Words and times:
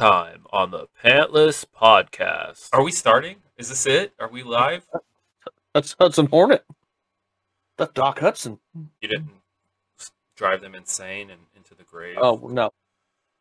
Last 0.00 0.12
time 0.12 0.46
on 0.50 0.70
the 0.70 0.86
Pantless 1.04 1.66
Podcast. 1.78 2.70
Are 2.72 2.82
we 2.82 2.90
starting? 2.90 3.36
Is 3.58 3.68
this 3.68 3.84
it? 3.84 4.14
Are 4.18 4.30
we 4.30 4.42
live? 4.42 4.86
That's 5.74 5.94
Hudson 6.00 6.26
Hornet. 6.26 6.64
That's 7.76 7.92
Doc 7.92 8.18
Hudson. 8.20 8.58
You 9.02 9.08
didn't 9.08 9.30
drive 10.36 10.62
them 10.62 10.74
insane 10.74 11.28
and 11.28 11.40
into 11.54 11.74
the 11.74 11.84
grave? 11.84 12.16
Oh 12.18 12.48
no. 12.50 12.70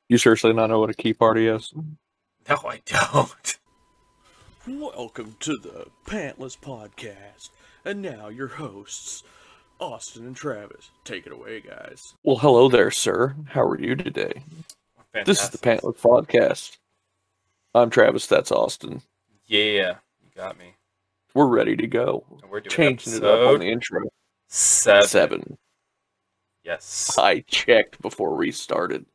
You 0.10 0.18
seriously 0.18 0.52
not 0.52 0.70
know 0.70 0.80
what 0.80 0.90
a 0.90 0.94
key 0.94 1.14
party 1.14 1.48
is? 1.48 1.74
no, 2.50 2.56
I 2.68 2.82
don't. 2.86 3.58
Welcome 4.68 5.38
to 5.40 5.58
the 5.58 5.88
Pantless 6.08 6.58
Podcast. 6.58 7.52
And 7.86 8.02
now 8.02 8.28
your 8.28 8.48
hosts, 8.48 9.24
Austin 9.80 10.26
and 10.26 10.36
Travis. 10.36 10.90
Take 11.06 11.26
it 11.26 11.32
away, 11.32 11.62
guys. 11.62 12.16
Well, 12.24 12.38
hello 12.38 12.68
there, 12.68 12.92
sir. 12.92 13.36
How 13.48 13.62
are 13.62 13.80
you 13.80 13.96
today? 13.96 14.44
This 15.14 15.42
is 15.44 15.50
the 15.50 15.58
Fantastic. 15.58 15.96
Pantless 15.96 16.02
Podcast. 16.02 16.78
I'm 17.74 17.90
Travis. 17.90 18.28
That's 18.28 18.52
Austin. 18.52 19.02
Yeah, 19.48 19.96
you 20.24 20.30
got 20.36 20.58
me. 20.58 20.76
We're 21.34 21.48
ready 21.48 21.76
to 21.78 21.88
go. 21.88 22.26
And 22.42 22.52
we're 22.52 22.60
doing 22.60 22.70
Changing 22.72 23.14
it 23.16 23.24
up 23.24 23.50
on 23.50 23.60
the 23.60 23.66
intro. 23.72 24.02
seven. 24.48 25.08
Seven. 25.08 25.58
Yes. 26.64 27.16
I 27.18 27.40
checked 27.42 28.02
before 28.02 28.36
we 28.36 28.52
started. 28.52 29.06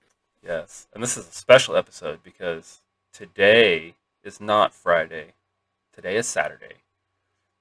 Yes. 0.43 0.89
And 0.95 1.03
this 1.03 1.17
is 1.17 1.29
a 1.29 1.33
special 1.33 1.77
episode 1.77 2.23
because 2.23 2.81
today 3.12 3.95
is 4.25 4.41
not 4.41 4.75
Friday. 4.75 5.34
Today 5.92 6.17
is 6.17 6.27
Saturday. 6.27 6.75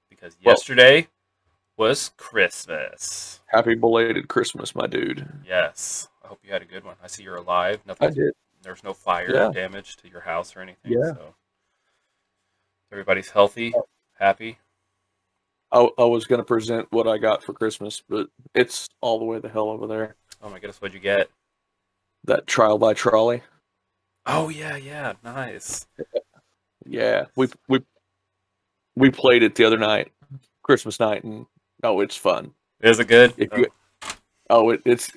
Because 0.10 0.36
Well- 0.44 0.54
yesterday 0.54 1.08
was 1.78 2.10
Christmas. 2.18 3.42
Happy 3.48 3.76
belated 3.76 4.28
Christmas, 4.28 4.74
my 4.76 4.88
dude. 4.88 5.28
Yes. 5.46 6.08
Hope 6.34 6.40
you 6.44 6.52
had 6.52 6.64
a 6.64 6.66
good 6.66 6.84
one. 6.84 6.96
I 7.04 7.06
see 7.06 7.22
you're 7.22 7.36
alive. 7.36 7.82
Nothing. 7.86 8.08
I 8.08 8.12
did. 8.12 8.34
there's 8.64 8.84
no 8.84 8.92
fire 8.92 9.32
Yeah. 9.32 9.52
damage 9.52 9.98
to 9.98 10.10
your 10.10 10.22
house 10.22 10.56
or 10.56 10.62
anything. 10.62 10.94
Yeah. 10.94 11.14
So 11.14 11.36
everybody's 12.92 13.30
healthy, 13.30 13.72
oh. 13.78 13.88
happy. 14.18 14.58
I, 15.72 15.88
I 15.96 16.06
was 16.06 16.26
going 16.26 16.40
to 16.40 16.44
present 16.44 16.88
what 16.90 17.08
I 17.08 17.20
got 17.20 17.44
for 17.44 17.54
Christmas, 17.54 18.02
but 18.10 18.30
it's 18.56 18.90
all 19.00 19.20
the 19.20 19.26
way 19.26 19.38
the 19.38 19.48
hell 19.48 19.70
over 19.70 19.86
there. 19.86 20.16
Oh 20.42 20.50
my 20.50 20.58
goodness, 20.58 20.82
what'd 20.82 20.96
you 20.96 21.00
get? 21.00 21.30
That 22.24 22.48
trial 22.48 22.80
by 22.80 22.96
trolley. 22.96 23.44
Oh 24.26 24.50
yeah, 24.50 24.76
yeah, 24.76 25.14
nice. 25.24 25.86
Yeah, 26.84 27.26
we 27.36 27.48
we 27.68 27.84
we 28.96 29.12
played 29.12 29.44
it 29.44 29.54
the 29.54 29.66
other 29.66 29.78
night, 29.78 30.12
Christmas 30.64 31.00
night, 31.00 31.24
and 31.24 31.46
oh, 31.84 32.00
it's 32.00 32.18
fun. 32.18 32.56
Is 32.80 33.00
it 33.00 33.08
good? 33.08 33.36
If 33.38 33.56
you, 33.56 33.68
oh, 34.50 34.72
it, 34.72 34.82
it's 34.84 35.12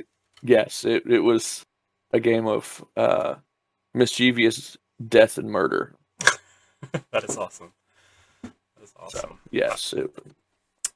yes, 0.47 0.85
it 0.85 1.05
it 1.07 1.21
was 1.21 1.65
a 2.13 2.21
game 2.21 2.47
of 2.47 2.85
uh, 2.97 3.37
mischievous 3.95 4.77
death 5.09 5.39
and 5.39 5.51
murder. 5.51 5.95
That 7.11 7.25
is 7.25 7.37
awesome. 7.37 7.73
That 8.43 8.53
is 8.83 8.93
awesome. 8.97 9.41
Yes, 9.51 9.93
it, 9.93 10.09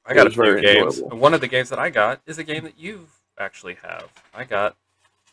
I 0.07 0.15
got 0.15 0.27
a 0.27 0.31
few 0.31 0.61
games. 0.61 0.99
enjoyable. 0.99 1.19
One 1.19 1.35
of 1.35 1.41
the 1.41 1.49
games 1.49 1.69
that 1.71 1.79
I 1.79 1.91
got 1.91 2.21
is 2.27 2.39
a 2.39 2.45
game 2.45 2.65
that 2.65 2.79
you 2.79 3.09
actually 3.39 3.77
have. 3.83 4.09
I 4.33 4.45
got 4.45 4.77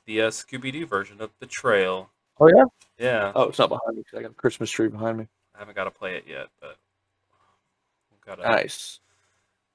the 0.05 0.21
uh, 0.21 0.29
Scooby 0.29 0.71
Doo 0.71 0.85
version 0.87 1.21
of 1.21 1.37
Betrayal. 1.39 2.09
Oh, 2.39 2.47
yeah? 2.47 2.63
Yeah. 2.97 3.31
oh, 3.35 3.43
it's 3.43 3.59
not 3.59 3.69
behind 3.69 3.97
me 3.97 4.03
I 4.15 4.21
got 4.21 4.31
a 4.31 4.33
Christmas 4.33 4.71
tree 4.71 4.87
behind 4.87 5.17
me. 5.17 5.27
I 5.55 5.59
haven't 5.59 5.75
got 5.75 5.83
to 5.83 5.91
play 5.91 6.15
it 6.15 6.25
yet, 6.27 6.47
but 6.61 6.77
got 8.25 8.39
a, 8.39 8.43
Nice. 8.43 8.99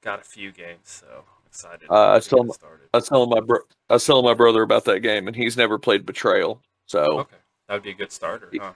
got 0.02 0.20
a 0.20 0.24
few 0.24 0.52
games, 0.52 0.80
so 0.84 1.24
I'm 1.52 1.74
excited. 1.74 1.90
Uh, 1.90 2.10
I 2.10 2.14
get 2.14 2.24
started. 2.54 2.88
I 2.94 2.96
was 2.98 3.08
telling 3.08 3.28
my 3.30 3.40
bro, 3.40 3.58
I 3.90 3.94
was 3.94 4.06
telling 4.06 4.24
my 4.24 4.34
brother 4.34 4.62
about 4.62 4.84
that 4.86 5.00
game, 5.00 5.26
and 5.26 5.36
he's 5.36 5.56
never 5.56 5.78
played 5.78 6.06
Betrayal, 6.06 6.62
so 6.86 7.20
Okay, 7.20 7.36
that 7.68 7.74
would 7.74 7.82
be 7.82 7.90
a 7.90 7.94
good 7.94 8.12
starter, 8.12 8.48
He- 8.50 8.58
huh? 8.58 8.72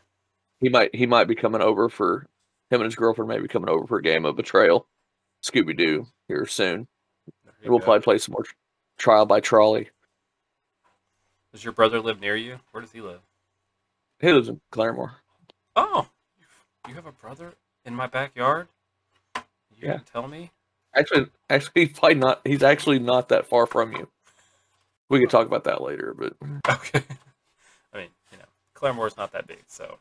he 0.60 0.68
might 0.68 0.94
he 0.94 1.06
might 1.06 1.26
be 1.28 1.34
coming 1.34 1.62
over 1.62 1.88
for 1.88 2.26
him 2.70 2.80
and 2.80 2.84
his 2.84 2.96
girlfriend 2.96 3.28
may 3.28 3.38
be 3.38 3.48
coming 3.48 3.68
over 3.70 3.86
for 3.86 3.98
a 3.98 4.02
game 4.02 4.24
of 4.26 4.36
Betrayal, 4.36 4.86
Scooby 5.42 5.76
Doo 5.76 6.06
here 6.28 6.44
soon. 6.46 6.88
There 7.44 7.54
you 7.60 7.64
And 7.64 7.70
we'll 7.70 7.78
go. 7.78 7.84
probably 7.84 8.02
play 8.02 8.18
some 8.18 8.32
more 8.32 8.44
Trial 8.98 9.24
by 9.26 9.40
Trolley. 9.40 9.90
Does 11.52 11.62
your 11.64 11.72
brother 11.72 12.00
live 12.00 12.20
near 12.20 12.36
you? 12.36 12.58
Where 12.72 12.80
does 12.82 12.92
he 12.92 13.00
live? 13.00 13.20
He 14.20 14.32
lives 14.32 14.48
in 14.48 14.60
Claremore. 14.72 15.12
Oh, 15.76 16.08
you 16.88 16.94
have 16.94 17.06
a 17.06 17.12
brother 17.12 17.54
in 17.84 17.94
my 17.94 18.06
backyard? 18.06 18.68
You 19.36 19.42
Yeah. 19.88 19.98
tell 20.10 20.26
me? 20.26 20.50
Actually, 20.96 21.26
actually, 21.50 21.72
he's 21.86 21.98
probably 21.98 22.14
not. 22.16 22.40
He's 22.44 22.62
actually 22.62 22.98
not 22.98 23.28
that 23.28 23.46
far 23.46 23.66
from 23.66 23.92
you. 23.92 24.08
We 25.08 25.20
could 25.20 25.30
talk 25.30 25.46
about 25.46 25.64
that 25.64 25.82
later, 25.82 26.14
but 26.18 26.34
Okay. 26.68 27.02
I 27.92 27.98
mean, 27.98 28.08
you 28.32 28.38
know, 28.38 28.44
Claremore 28.74 29.06
is 29.06 29.16
not 29.16 29.32
that 29.32 29.46
big, 29.46 29.62
so 29.68 29.98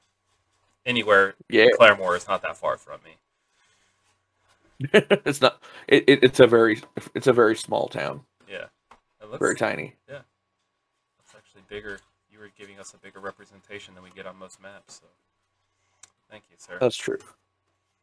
anywhere 0.86 1.36
yeah, 1.50 1.68
Claremore 1.80 2.18
is 2.18 2.28
not 2.28 2.42
that 2.42 2.58
far 2.58 2.78
from 2.78 3.00
me. 3.04 3.12
it's 4.94 5.42
not. 5.42 5.62
It, 5.88 6.04
it, 6.08 6.24
it's 6.24 6.40
a 6.40 6.48
very, 6.48 6.82
it's 7.14 7.28
a 7.28 7.34
very 7.34 7.56
small 7.56 7.88
town, 7.88 8.22
Yeah. 8.50 8.66
Looks, 9.24 9.40
very 9.40 9.56
tiny. 9.56 9.96
Yeah, 10.10 10.20
it's 11.24 11.34
actually 11.36 11.64
bigger. 11.68 12.00
You 12.32 12.40
were 12.40 12.52
giving 12.58 12.80
us 12.80 12.94
a 12.94 12.98
bigger 12.98 13.20
representation 13.20 13.96
than 13.96 14.04
we 14.04 14.10
get 14.12 14.28
on 14.28 14.38
most 14.38 14.62
maps, 14.62 15.02
so 15.02 15.08
thank 16.30 16.44
you, 16.52 16.58
sir. 16.60 16.78
That's 16.80 16.98
true. 16.98 17.18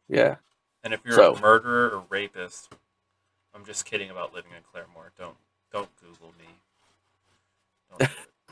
Yeah, 0.09 0.35
and 0.83 0.93
if 0.93 1.01
you're 1.05 1.15
so- 1.15 1.35
a 1.35 1.41
murderer 1.41 1.89
or 1.89 2.03
rapist, 2.09 2.73
I'm 3.55 3.65
just 3.65 3.85
kidding 3.85 4.09
about 4.09 4.33
living 4.33 4.51
in 4.55 4.63
Claremore. 4.63 5.09
Don't 5.17 5.35
don't 5.71 5.89
Google 6.01 6.33
me. 6.39 6.45
Don't 7.89 8.09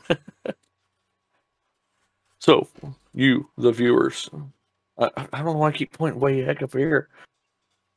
do. 0.08 0.16
So, 2.38 2.66
you, 3.14 3.48
the 3.56 3.70
viewers, 3.70 4.28
I, 4.98 5.08
I 5.32 5.42
don't 5.42 5.44
know 5.44 5.52
why 5.58 5.68
I 5.68 5.72
keep 5.72 5.96
pointing 5.96 6.20
way 6.20 6.42
heck 6.42 6.60
up 6.60 6.72
here. 6.72 7.08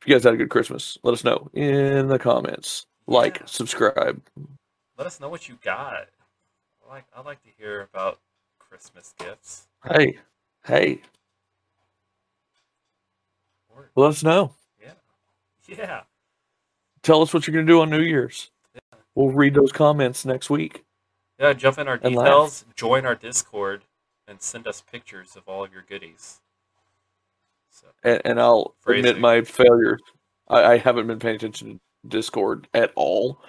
If 0.00 0.06
you 0.06 0.14
guys 0.14 0.22
had 0.22 0.34
a 0.34 0.36
good 0.36 0.50
Christmas, 0.50 0.96
let 1.02 1.14
us 1.14 1.24
know 1.24 1.50
in 1.52 2.06
the 2.06 2.16
comments. 2.16 2.86
Like, 3.08 3.40
Yeah. 3.40 3.46
subscribe. 3.46 4.22
Let 4.96 5.08
us 5.08 5.18
know 5.18 5.28
what 5.28 5.48
you 5.48 5.58
got. 5.62 6.06
I 6.86 6.88
like 6.88 7.04
I 7.12 7.22
like 7.22 7.42
to 7.42 7.48
hear 7.58 7.88
about 7.92 8.20
Christmas 8.60 9.14
gifts. 9.18 9.66
Hey, 9.92 10.20
hey, 10.64 11.02
Or, 13.74 13.90
let 13.96 14.10
us 14.10 14.22
know. 14.22 14.52
yeah. 14.80 14.92
Yeah. 15.66 16.02
Tell 17.06 17.22
us 17.22 17.32
what 17.32 17.46
you're 17.46 17.54
going 17.54 17.64
to 17.66 17.72
do 17.72 17.80
on 17.82 17.88
New 17.88 18.00
Year's. 18.00 18.50
We'll 19.14 19.30
read 19.30 19.54
those 19.54 19.70
comments 19.70 20.24
next 20.26 20.50
week. 20.50 20.84
Yeah, 21.38 21.52
jump 21.52 21.78
in 21.78 21.86
our 21.86 22.00
And 22.02 22.16
laugh. 22.16 22.24
details, 22.26 22.64
join 22.74 23.06
our 23.06 23.14
Discord, 23.14 23.82
and 24.26 24.42
send 24.42 24.66
us 24.66 24.80
pictures 24.80 25.36
of 25.36 25.44
all 25.46 25.62
of 25.62 25.72
your 25.72 25.84
goodies. 25.88 26.40
So, 27.70 27.86
And, 28.02 28.20
and 28.24 28.40
I'll 28.40 28.74
Phrasing. 28.80 29.06
admit 29.08 29.20
my 29.20 29.42
failure. 29.42 30.00
I, 30.48 30.64
I 30.72 30.76
haven't 30.78 31.06
been 31.06 31.20
paying 31.20 31.36
attention 31.36 31.74
to 31.74 32.08
Discord 32.08 32.66
at 32.74 32.90
all. 32.96 33.40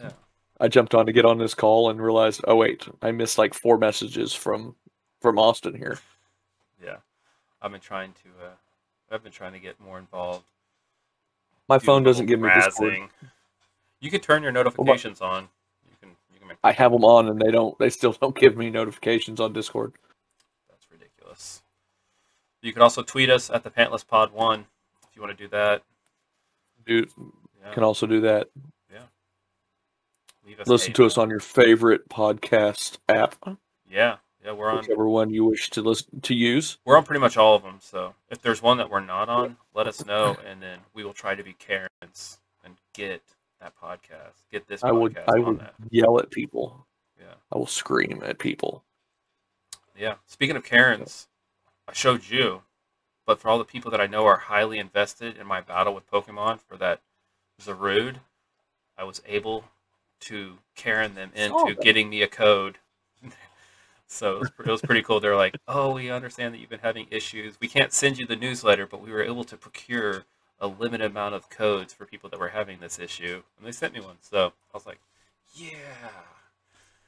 Yeah. 0.00 0.12
I 0.58 0.68
jumped 0.68 0.94
on 0.94 1.04
to 1.04 1.12
get 1.12 1.26
on 1.26 1.36
this 1.36 1.52
call 1.54 1.90
and 1.90 2.00
realized, 2.00 2.40
oh 2.48 2.56
wait, 2.56 2.88
I 3.02 3.10
missed 3.10 3.36
like 3.36 3.52
four 3.52 3.76
messages 3.76 4.32
from 4.32 4.74
from 5.20 5.38
Austin 5.38 5.74
here. 5.74 5.98
yeah, 6.82 6.96
I've 7.60 7.72
been 7.72 7.80
trying 7.80 8.12
to. 8.14 8.46
Uh, 8.46 8.50
I've 9.14 9.22
been 9.22 9.32
trying 9.32 9.52
to 9.52 9.58
get 9.60 9.78
more 9.80 9.98
involved. 9.98 10.44
My 11.68 11.78
phone 11.78 12.02
doesn't 12.02 12.26
give 12.26 12.40
me 12.40 12.50
Discord. 12.54 13.08
You 14.00 14.10
can 14.10 14.20
turn 14.20 14.42
your 14.42 14.52
notifications 14.52 15.20
on. 15.20 15.48
You 15.88 15.96
can. 16.00 16.10
You 16.32 16.38
can 16.38 16.48
make. 16.48 16.58
I 16.64 16.72
have 16.72 16.92
them 16.92 17.04
on 17.04 17.28
and 17.28 17.40
they 17.40 17.50
don't. 17.50 17.78
They 17.78 17.90
still 17.90 18.12
don't 18.12 18.34
give 18.36 18.56
me 18.56 18.68
notifications 18.70 19.40
on 19.40 19.52
Discord. 19.52 19.92
That's 20.68 20.86
ridiculous. 20.90 21.62
You 22.62 22.72
can 22.72 22.82
also 22.82 23.02
tweet 23.02 23.30
us 23.30 23.48
at 23.50 23.64
the 23.64 23.70
Pantless 23.70 24.06
Pod 24.06 24.32
One 24.32 24.66
if 25.08 25.16
you 25.16 25.22
want 25.22 25.36
to 25.36 25.44
do 25.44 25.48
that. 25.50 25.82
Dude, 26.84 27.10
Yeah. 27.64 27.72
can 27.72 27.84
also 27.84 28.06
do 28.06 28.20
that. 28.22 28.48
Leave 30.44 30.58
us 30.58 30.66
Listen 30.66 30.92
to 30.94 31.04
us 31.04 31.16
on 31.18 31.30
your 31.30 31.38
favorite 31.38 32.08
podcast 32.08 32.98
app, 33.08 33.36
Yeah, 33.88 34.16
yeah, 34.44 34.52
we're 34.52 34.70
on. 34.70 34.78
whichever 34.78 35.08
one 35.08 35.30
you 35.30 35.44
wish 35.44 35.70
to 35.70 35.82
listen 35.82 36.20
to 36.22 36.34
use. 36.34 36.78
We're 36.84 36.96
on 36.96 37.04
pretty 37.04 37.20
much 37.20 37.36
all 37.36 37.54
of 37.54 37.62
them. 37.62 37.78
So 37.80 38.14
if 38.30 38.42
there's 38.42 38.62
one 38.62 38.78
that 38.78 38.90
we're 38.90 39.00
not 39.00 39.28
on, 39.28 39.56
let 39.74 39.86
us 39.86 40.04
know, 40.04 40.36
and 40.48 40.62
then 40.62 40.78
we 40.94 41.04
will 41.04 41.12
try 41.12 41.34
to 41.34 41.42
be 41.42 41.54
Karens 41.54 42.38
and 42.64 42.74
get 42.94 43.22
that 43.60 43.72
podcast, 43.80 44.34
get 44.50 44.66
this 44.66 44.82
podcast 44.82 44.88
I 44.88 44.92
would 44.92 45.18
I 45.28 45.38
would 45.38 45.60
that. 45.60 45.74
yell 45.90 46.18
at 46.18 46.30
people. 46.30 46.86
Yeah, 47.18 47.34
I 47.52 47.58
will 47.58 47.66
scream 47.66 48.22
at 48.24 48.38
people. 48.38 48.82
yeah. 49.96 50.14
Speaking 50.26 50.56
of 50.56 50.64
Karens, 50.64 51.28
I 51.88 51.92
showed 51.92 52.28
you, 52.28 52.62
but 53.26 53.38
for 53.38 53.48
all 53.48 53.58
the 53.58 53.64
people 53.64 53.90
that 53.92 54.00
I 54.00 54.06
know 54.06 54.26
are 54.26 54.36
highly 54.38 54.78
invested 54.78 55.36
in 55.36 55.46
my 55.46 55.60
battle 55.60 55.94
with 55.94 56.10
Pokemon 56.10 56.60
for 56.60 56.76
that 56.78 57.00
Zarude, 57.60 58.16
I 58.98 59.04
was 59.04 59.22
able 59.26 59.64
to 60.20 60.58
Karen 60.74 61.14
them 61.14 61.30
into 61.34 61.74
getting 61.80 62.08
me 62.08 62.22
a 62.22 62.28
code. 62.28 62.78
So 64.12 64.34
it 64.36 64.40
was, 64.40 64.50
it 64.58 64.70
was 64.70 64.82
pretty 64.82 65.02
cool. 65.02 65.20
They're 65.20 65.36
like, 65.36 65.56
"Oh, 65.66 65.94
we 65.94 66.10
understand 66.10 66.52
that 66.52 66.58
you've 66.58 66.68
been 66.68 66.80
having 66.80 67.06
issues. 67.10 67.56
We 67.60 67.66
can't 67.66 67.92
send 67.92 68.18
you 68.18 68.26
the 68.26 68.36
newsletter, 68.36 68.86
but 68.86 69.00
we 69.00 69.10
were 69.10 69.22
able 69.22 69.42
to 69.44 69.56
procure 69.56 70.24
a 70.60 70.66
limited 70.66 71.10
amount 71.10 71.34
of 71.34 71.48
codes 71.48 71.94
for 71.94 72.04
people 72.04 72.28
that 72.30 72.38
were 72.38 72.50
having 72.50 72.78
this 72.78 72.98
issue, 72.98 73.42
and 73.56 73.66
they 73.66 73.72
sent 73.72 73.94
me 73.94 74.00
one. 74.00 74.16
So 74.20 74.52
I 74.72 74.76
was 74.76 74.86
like, 74.86 75.00
"Yeah, 75.54 75.70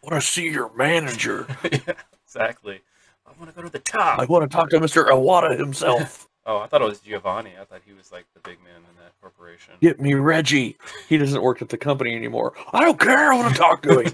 I 0.03 0.07
want 0.11 0.23
to 0.23 0.27
see 0.27 0.49
your 0.49 0.73
manager. 0.75 1.47
yeah, 1.71 1.95
exactly." 2.25 2.81
I 3.27 3.33
want 3.39 3.51
to 3.51 3.57
go 3.57 3.63
to 3.63 3.71
the 3.71 3.79
top. 3.79 4.19
I 4.19 4.25
want 4.25 4.51
to 4.51 4.55
talk 4.55 4.71
to 4.71 4.81
Mr. 4.81 5.07
Iwata 5.09 5.59
himself. 5.59 6.29
Oh, 6.47 6.59
I 6.59 6.67
thought 6.67 6.83
it 6.83 6.85
was 6.85 7.01
Giovanni. 7.01 7.55
I 7.59 7.65
thought 7.65 7.81
he 7.87 7.95
was 7.95 8.13
like 8.13 8.27
the 8.35 8.41
big 8.41 8.63
man 8.63 8.77
in 8.77 9.03
that 9.03 9.19
corporation. 9.23 9.73
Get 9.81 9.99
me 9.99 10.13
Reggie. 10.13 10.77
He 11.09 11.17
doesn't 11.17 11.41
work 11.41 11.63
at 11.63 11.71
the 11.71 11.79
company 11.79 12.15
anymore. 12.15 12.53
I 12.71 12.83
don't 12.83 13.01
care. 13.01 13.33
I 13.33 13.35
want 13.35 13.55
to 13.55 13.59
talk 13.59 13.81
to 13.85 14.01
him. 14.01 14.13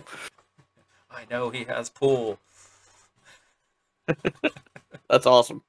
I 1.11 1.25
know 1.29 1.51
he 1.51 1.65
has 1.65 1.91
pool. 1.91 2.39
That's 5.09 5.27
awesome. 5.27 5.63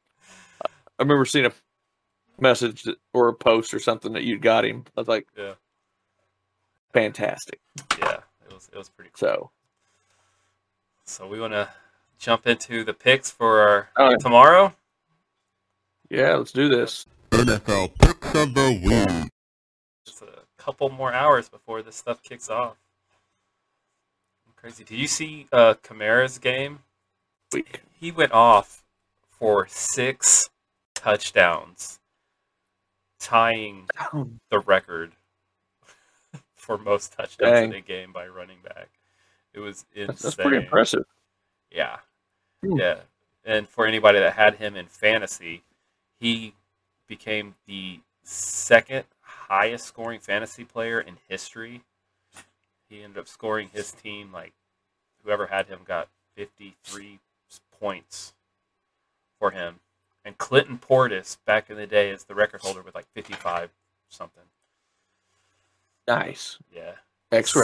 I 0.63 0.67
remember 1.03 1.25
seeing 1.25 1.45
a 1.45 1.51
message 2.39 2.85
or 3.13 3.29
a 3.29 3.33
post 3.33 3.73
or 3.73 3.79
something 3.79 4.13
that 4.13 4.23
you'd 4.23 4.41
got 4.41 4.65
him. 4.65 4.83
I 4.95 5.01
was 5.01 5.07
like, 5.07 5.27
Yeah. 5.38 5.53
fantastic. 6.93 7.59
Yeah, 7.99 8.17
it 8.47 8.53
was 8.53 8.69
it 8.71 8.77
was 8.77 8.89
pretty 8.89 9.11
cool. 9.13 9.17
So, 9.27 9.51
So 11.05 11.27
we 11.27 11.39
want 11.39 11.53
to 11.53 11.69
jump 12.19 12.45
into 12.47 12.83
the 12.83 12.93
picks 12.93 13.31
for 13.31 13.61
our 13.61 13.89
yeah. 14.11 14.17
tomorrow. 14.17 14.73
yeah, 16.09 16.35
let's 16.35 16.51
do 16.51 16.69
this. 16.69 17.05
NFL 17.31 17.97
Picks 17.99 18.35
of 18.35 18.53
the 18.53 18.79
Week. 18.83 19.29
Just 20.05 20.21
a 20.21 20.27
couple 20.57 20.89
more 20.89 21.13
hours 21.13 21.49
before 21.49 21.81
this 21.81 21.95
stuff 21.95 22.21
kicks 22.21 22.49
off. 22.49 22.75
Crazy. 24.57 24.83
Did 24.83 24.99
you 24.99 25.07
see 25.07 25.47
uh, 25.51 25.73
Kamara's 25.81 26.38
game? 26.38 26.79
Week. 27.53 27.81
He 28.00 28.12
went 28.12 28.31
off 28.31 28.83
for 29.30 29.68
six 29.68 30.50
touchdowns, 30.95 32.00
tying 33.19 33.88
the 34.50 34.59
record 34.59 35.13
for 36.56 36.77
most 36.77 37.13
touchdowns 37.13 37.65
in 37.65 37.74
a 37.74 37.81
game 37.81 38.13
by 38.13 38.27
running 38.27 38.59
back. 38.63 38.89
It 39.53 39.59
was 39.59 39.86
insane. 39.94 40.07
That's, 40.07 40.21
that's 40.21 40.36
pretty 40.36 40.57
impressive. 40.57 41.06
Yeah. 41.71 41.98
Hmm. 42.63 42.77
Yeah. 42.77 43.00
And 43.44 43.68
for 43.68 43.86
anybody 43.86 44.19
that 44.19 44.33
had 44.33 44.56
him 44.56 44.75
in 44.75 44.86
fantasy, 44.86 45.63
he 46.19 46.53
became 47.07 47.56
the 47.68 48.00
second 48.24 49.06
highest 49.21 49.86
scoring 49.86 50.19
fantasy 50.19 50.63
player 50.63 51.01
in 51.01 51.18
history. 51.27 51.81
He 52.88 53.03
ended 53.03 53.18
up 53.18 53.27
scoring 53.27 53.69
his 53.74 53.92
team 53.92 54.31
like 54.31 54.53
whoever 55.24 55.48
had 55.48 55.68
him 55.68 55.80
got 55.86 56.07
53 56.36 57.19
points 57.81 58.33
for 59.39 59.51
him. 59.51 59.80
And 60.24 60.38
Clinton 60.38 60.78
Portis 60.78 61.38
back 61.45 61.69
in 61.69 61.75
the 61.75 61.88
day 61.88 62.12
is 62.12 62.25
the 62.25 62.36
record 62.36 62.62
holder 62.62 62.81
with 62.81 62.95
like 62.95 63.07
55 63.16 63.72
something. 64.10 64.44
Nice. 66.07 66.60
Yeah. 66.74 66.94
Ex 67.31 67.57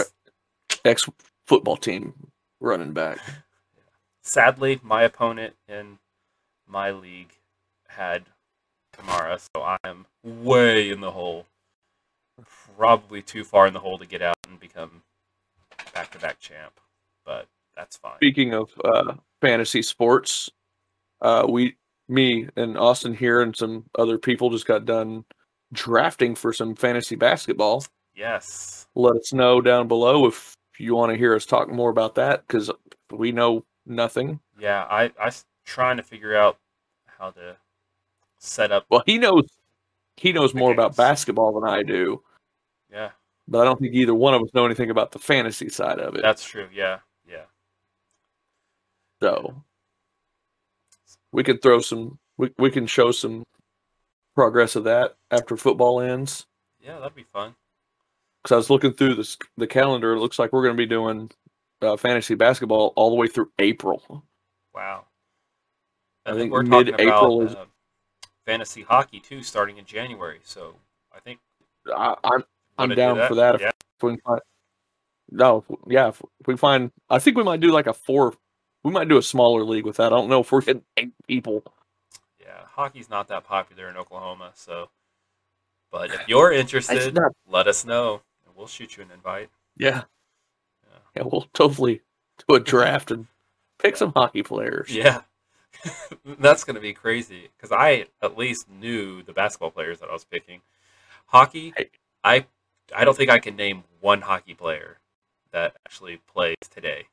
ex 0.83 1.09
football 1.45 1.77
team 1.77 2.13
running 2.59 2.93
back. 2.93 3.19
sadly, 4.21 4.79
my 4.83 5.03
opponent 5.03 5.55
in 5.67 5.99
my 6.67 6.91
league 6.91 7.33
had 7.87 8.25
Kamara, 8.95 9.39
so 9.39 9.61
I 9.61 9.77
am 9.83 10.05
way 10.23 10.89
in 10.89 11.01
the 11.01 11.11
hole. 11.11 11.45
Probably 12.77 13.21
too 13.21 13.43
far 13.43 13.67
in 13.67 13.73
the 13.73 13.79
hole 13.79 13.97
to 13.97 14.05
get 14.05 14.21
out 14.21 14.35
and 14.47 14.59
become 14.59 15.03
back 15.93 16.11
to 16.11 16.19
back 16.19 16.39
champ, 16.39 16.79
but 17.25 17.47
that's 17.75 17.97
fine. 17.97 18.17
Speaking 18.17 18.53
of 18.53 18.71
uh, 18.83 19.13
fantasy 19.41 19.81
sports, 19.81 20.49
uh, 21.21 21.45
we, 21.47 21.75
me, 22.07 22.47
and 22.55 22.77
Austin 22.77 23.13
here, 23.13 23.41
and 23.41 23.55
some 23.55 23.85
other 23.97 24.17
people 24.17 24.49
just 24.49 24.65
got 24.67 24.85
done 24.85 25.25
drafting 25.73 26.35
for 26.35 26.53
some 26.53 26.75
fantasy 26.75 27.15
basketball. 27.15 27.83
Yes. 28.15 28.87
Let 28.95 29.15
us 29.17 29.33
know 29.33 29.61
down 29.61 29.87
below 29.87 30.25
if 30.25 30.53
you 30.79 30.95
want 30.95 31.11
to 31.11 31.17
hear 31.17 31.35
us 31.35 31.45
talk 31.45 31.69
more 31.69 31.89
about 31.89 32.15
that 32.15 32.47
because 32.47 32.71
we 33.11 33.31
know 33.31 33.63
nothing. 33.85 34.39
Yeah, 34.59 34.85
I 34.89 35.11
I 35.19 35.31
trying 35.65 35.97
to 35.97 36.03
figure 36.03 36.35
out 36.35 36.57
how 37.05 37.31
to 37.31 37.57
set 38.39 38.71
up. 38.71 38.85
Well, 38.89 39.03
he 39.05 39.17
knows 39.17 39.43
he 40.15 40.31
knows 40.31 40.53
more 40.53 40.71
about 40.71 40.95
basketball 40.95 41.59
than 41.59 41.69
I 41.69 41.83
do, 41.83 42.23
Yeah, 42.91 43.11
but 43.47 43.61
I 43.61 43.65
don't 43.65 43.79
think 43.79 43.93
either 43.93 44.15
one 44.15 44.33
of 44.33 44.41
us 44.41 44.49
know 44.53 44.65
anything 44.65 44.89
about 44.89 45.11
the 45.11 45.19
fantasy 45.19 45.69
side 45.69 45.99
of 45.99 46.15
it. 46.15 46.21
that's 46.21 46.43
true. 46.43 46.67
Yeah. 46.73 46.99
So 49.21 49.63
we 51.31 51.43
could 51.43 51.61
throw 51.61 51.79
some 51.79 52.19
we, 52.37 52.51
we 52.57 52.69
can 52.71 52.87
show 52.87 53.11
some 53.11 53.43
progress 54.35 54.75
of 54.75 54.83
that 54.83 55.15
after 55.31 55.57
football 55.57 55.99
ends. 55.99 56.45
Yeah, 56.79 56.99
that'd 56.99 57.15
be 57.15 57.23
fun. 57.23 57.55
Because 58.41 58.53
I 58.53 58.57
was 58.57 58.69
looking 58.69 58.93
through 58.93 59.15
this 59.15 59.37
the 59.57 59.67
calendar, 59.67 60.13
it 60.13 60.19
looks 60.19 60.37
like 60.39 60.53
we're 60.53 60.63
going 60.63 60.75
to 60.75 60.81
be 60.81 60.85
doing 60.85 61.31
uh, 61.81 61.97
fantasy 61.97 62.35
basketball 62.35 62.93
all 62.95 63.09
the 63.09 63.15
way 63.15 63.27
through 63.27 63.51
April. 63.59 64.23
Wow. 64.73 65.05
I 66.25 66.31
then 66.31 66.39
think 66.39 66.51
we're 66.51 66.63
mid-April 66.63 67.41
is- 67.43 67.55
uh, 67.55 67.65
fantasy 68.45 68.81
hockey 68.81 69.19
too, 69.19 69.43
starting 69.43 69.77
in 69.77 69.85
January. 69.85 70.39
So 70.43 70.75
I 71.15 71.19
think 71.19 71.39
I, 71.93 72.15
I'm 72.23 72.43
I'm 72.77 72.89
wanna 72.89 72.95
do 72.95 73.01
down 73.01 73.27
for 73.27 73.35
that. 73.35 73.55
If, 73.55 73.61
Yeah, 73.61 73.67
if 73.69 74.03
we 74.03 74.11
can 74.11 74.21
find, 74.21 74.41
no, 75.31 75.65
yeah, 75.87 76.07
if 76.09 76.21
we 76.45 76.55
find, 76.57 76.91
I 77.09 77.19
think 77.19 77.37
we 77.37 77.43
might 77.43 77.59
do 77.59 77.71
like 77.71 77.87
a 77.87 77.93
four. 77.93 78.33
We 78.87 78.93
might 78.93 79.09
do 79.09 79.17
a 79.17 79.21
smaller 79.21 79.65
league 79.65 79.85
with 79.85 79.97
that. 79.97 80.05
I 80.05 80.09
don't 80.15 80.29
know 80.29 80.39
if 80.39 80.49
we're 80.49 80.61
getting 80.61 80.83
eight 80.95 81.11
people. 81.27 81.61
yeah. 82.39 82.61
Hockey's 82.71 83.09
not 83.09 83.27
that 83.27 83.43
popular 83.43 83.89
in 83.89 83.97
Oklahoma, 83.97 84.51
so. 84.55 84.89
But 85.91 86.09
if 86.13 86.21
you're 86.29 86.53
interested, 86.53 87.13
let 87.49 87.67
us 87.67 87.83
know, 87.83 88.21
and 88.45 88.55
we'll 88.55 88.67
shoot 88.67 88.95
you 88.95 89.03
an 89.03 89.09
invite. 89.13 89.49
Yeah, 89.75 90.03
Yeah. 90.89 90.97
yeah, 91.17 91.23
we'll 91.25 91.49
totally 91.53 91.99
do 92.47 92.55
a 92.55 92.61
draft 92.61 93.11
and 93.11 93.27
pick 93.77 93.97
some 93.97 94.13
hockey 94.13 94.41
players. 94.41 94.89
Yeah, 94.89 95.23
that's 96.39 96.63
gonna 96.63 96.79
be 96.79 96.93
crazy 96.93 97.49
because 97.57 97.73
I 97.73 98.05
at 98.21 98.37
least 98.37 98.69
knew 98.69 99.21
the 99.21 99.33
basketball 99.33 99.71
players 99.71 99.99
that 99.99 100.07
I 100.09 100.13
was 100.13 100.23
picking. 100.23 100.61
Hockey, 101.25 101.73
Hey. 101.75 101.89
I 102.23 102.45
I 102.95 103.03
don't 103.03 103.17
think 103.17 103.29
I 103.29 103.39
can 103.39 103.57
name 103.57 103.83
one 103.99 104.21
hockey 104.21 104.53
player 104.53 104.99
that 105.51 105.75
actually 105.85 106.21
plays 106.25 106.55
today. 106.69 107.07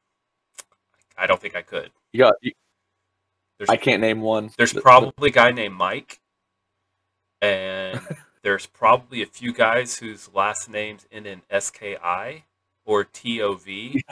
I 1.16 1.26
don't 1.26 1.40
think 1.40 1.56
I 1.56 1.62
could. 1.62 1.90
You 2.12 2.30
There's 3.58 3.70
I 3.70 3.76
can't 3.76 4.00
name 4.00 4.20
one. 4.20 4.50
There's 4.56 4.72
probably 4.72 5.30
a 5.30 5.32
guy 5.32 5.52
named 5.52 5.74
Mike, 5.74 6.20
and 7.40 8.00
there's 8.42 8.66
probably 8.66 9.22
a 9.22 9.26
few 9.26 9.52
guys 9.52 9.98
whose 9.98 10.30
last 10.34 10.68
names 10.68 11.06
end 11.12 11.26
in 11.26 11.42
SKI 11.50 12.44
or 12.84 13.04
TOV, 13.04 14.02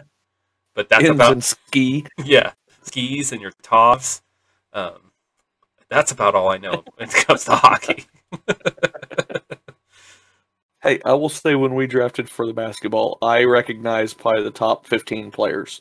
but 0.75 0.89
that's 0.89 1.05
ends 1.05 1.15
about 1.17 1.43
ski. 1.43 2.07
yeah 2.25 2.53
skis 2.83 3.33
and 3.33 3.41
your 3.41 3.53
toffs. 3.63 4.23
Um, 4.73 5.13
that's 5.89 6.13
about 6.13 6.35
all 6.35 6.49
I 6.49 6.59
know 6.59 6.85
when 6.97 7.09
it 7.09 7.15
comes 7.15 7.45
to 7.45 7.53
hockey. 7.53 8.07
Hey, 10.83 11.01
I 11.05 11.13
will 11.13 11.29
say 11.29 11.55
when 11.55 11.75
we 11.77 11.87
drafted 11.87 12.29
for 12.29 12.45
the 12.45 12.53
basketball, 12.53 13.17
I 13.23 13.45
recognized 13.45 14.19
probably 14.19 14.43
the 14.43 14.51
top 14.51 14.85
15 14.87 15.31
players 15.31 15.81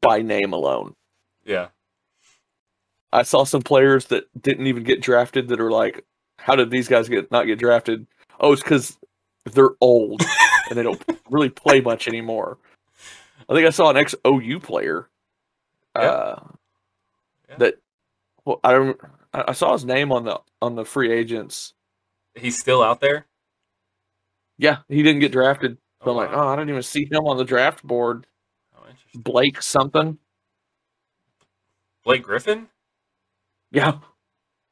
by 0.00 0.22
name 0.22 0.52
alone. 0.52 0.94
Yeah, 1.44 1.68
I 3.12 3.22
saw 3.22 3.44
some 3.44 3.62
players 3.62 4.06
that 4.06 4.24
didn't 4.40 4.66
even 4.66 4.84
get 4.84 5.00
drafted 5.02 5.48
that 5.48 5.60
are 5.60 5.70
like, 5.70 6.04
how 6.38 6.56
did 6.56 6.70
these 6.70 6.88
guys 6.88 7.08
get 7.08 7.30
not 7.30 7.44
get 7.46 7.58
drafted? 7.58 8.06
Oh, 8.40 8.52
it's 8.52 8.62
because 8.62 8.98
they're 9.52 9.70
old 9.80 10.22
and 10.70 10.78
they 10.78 10.82
don't 10.82 11.02
really 11.30 11.48
play 11.50 11.80
much 11.80 12.08
anymore. 12.08 12.58
I 13.48 13.54
think 13.54 13.66
I 13.66 13.70
saw 13.70 13.90
an 13.90 13.96
ex 13.96 14.14
OU 14.26 14.60
player 14.60 15.08
Yeah. 15.96 16.02
uh, 16.02 16.42
Yeah. 17.50 17.56
that 17.58 17.74
well, 18.44 18.60
I 18.64 18.94
I 19.34 19.52
saw 19.52 19.72
his 19.72 19.84
name 19.84 20.12
on 20.12 20.24
the 20.24 20.40
on 20.60 20.74
the 20.76 20.84
free 20.84 21.12
agents. 21.12 21.74
he's 22.34 22.58
still 22.58 22.82
out 22.82 23.00
there. 23.00 23.26
Yeah, 24.58 24.78
he 24.88 25.02
didn't 25.02 25.20
get 25.20 25.32
drafted. 25.32 25.78
So 26.04 26.10
I'm 26.10 26.16
like, 26.16 26.30
oh, 26.32 26.48
I 26.48 26.56
didn't 26.56 26.70
even 26.70 26.82
see 26.82 27.04
him 27.10 27.26
on 27.26 27.36
the 27.36 27.44
draft 27.44 27.82
board. 27.84 28.26
Blake 29.14 29.62
something. 29.62 30.18
Blake 32.04 32.22
Griffin. 32.22 32.68
Yeah, 33.70 33.98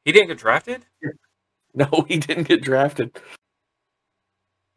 He 0.05 0.11
didn't 0.11 0.27
get 0.27 0.37
drafted. 0.37 0.85
no, 1.73 2.05
he 2.07 2.17
didn't 2.17 2.47
get 2.47 2.61
drafted. 2.61 3.19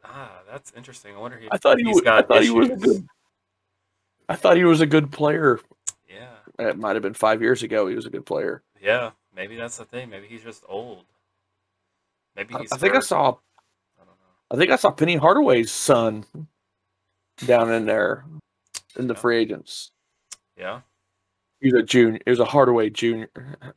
Ah, 0.03 0.39
that's 0.49 0.71
interesting. 0.75 1.15
I 1.15 1.19
wonder 1.19 1.37
if 1.37 1.49
I 1.51 1.57
thought 1.57 1.77
he 1.77 1.85
was. 1.85 1.99
I 1.99 2.03
got 2.03 2.27
thought 2.27 2.43
he 2.43 2.49
was 2.49 2.69
a 2.69 2.75
good. 2.75 3.07
I 4.29 4.35
thought 4.35 4.57
he 4.57 4.63
was 4.63 4.81
a 4.81 4.85
good 4.87 5.11
player. 5.11 5.59
Yeah, 6.09 6.67
It 6.69 6.77
might 6.79 6.95
have 6.95 7.03
been 7.03 7.13
five 7.13 7.41
years 7.41 7.61
ago. 7.61 7.87
He 7.87 7.95
was 7.95 8.05
a 8.05 8.09
good 8.09 8.25
player. 8.25 8.63
yeah. 8.81 9.11
Maybe 9.35 9.57
that's 9.57 9.75
the 9.75 9.83
thing. 9.83 10.09
Maybe 10.09 10.27
he's 10.27 10.43
just 10.43 10.63
old. 10.65 11.03
Maybe 12.37 12.55
I, 12.55 12.59
he's. 12.59 12.71
I 12.71 12.77
think 12.77 12.95
I 12.95 13.01
saw. 13.01 13.31
I 13.31 14.05
don't 14.05 14.07
know. 14.07 14.49
I 14.49 14.55
think 14.55 14.71
I 14.71 14.77
saw 14.77 14.91
Penny 14.91 15.17
Hardaway's 15.17 15.73
son 15.73 16.25
down 17.45 17.69
in 17.69 17.85
there 17.85 18.23
in 18.97 19.07
the 19.07 19.13
Yeah. 19.13 19.19
free 19.19 19.37
agents. 19.37 19.91
Yeah. 20.57 20.81
He 21.61 21.71
was 21.71 21.81
a 21.81 21.83
junior. 21.85 22.19
It 22.25 22.29
was 22.29 22.39
a 22.39 22.45
Hardaway 22.45 22.89
junior, 22.89 23.29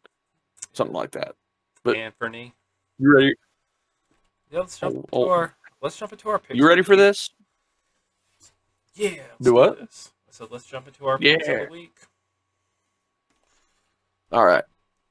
something 0.72 0.94
like 0.94 1.12
that. 1.12 1.34
But- 1.82 1.96
Anthony. 1.96 2.54
You 2.98 3.14
ready? 3.14 3.34
Yeah, 4.50 4.60
let's 4.60 4.78
jump 4.78 4.96
Oh, 4.96 4.98
into 5.00 5.08
oh. 5.12 5.30
our. 5.30 5.54
Let's 5.80 5.96
jump 5.96 6.12
into 6.12 6.28
our 6.30 6.38
picks. 6.38 6.56
You 6.58 6.66
ready 6.66 6.82
for 6.82 6.96
this? 6.96 7.30
Yeah. 8.94 9.10
let's 9.10 9.44
Do 9.44 9.54
what? 9.54 9.78
So 10.30 10.48
let's 10.50 10.66
jump 10.66 10.88
into 10.88 11.06
our 11.06 11.18
picks 11.18 11.46
of 11.46 11.54
Yeah. 11.54 11.64
the 11.66 11.70
week. 11.70 11.94
All 14.32 14.44
right. 14.44 14.64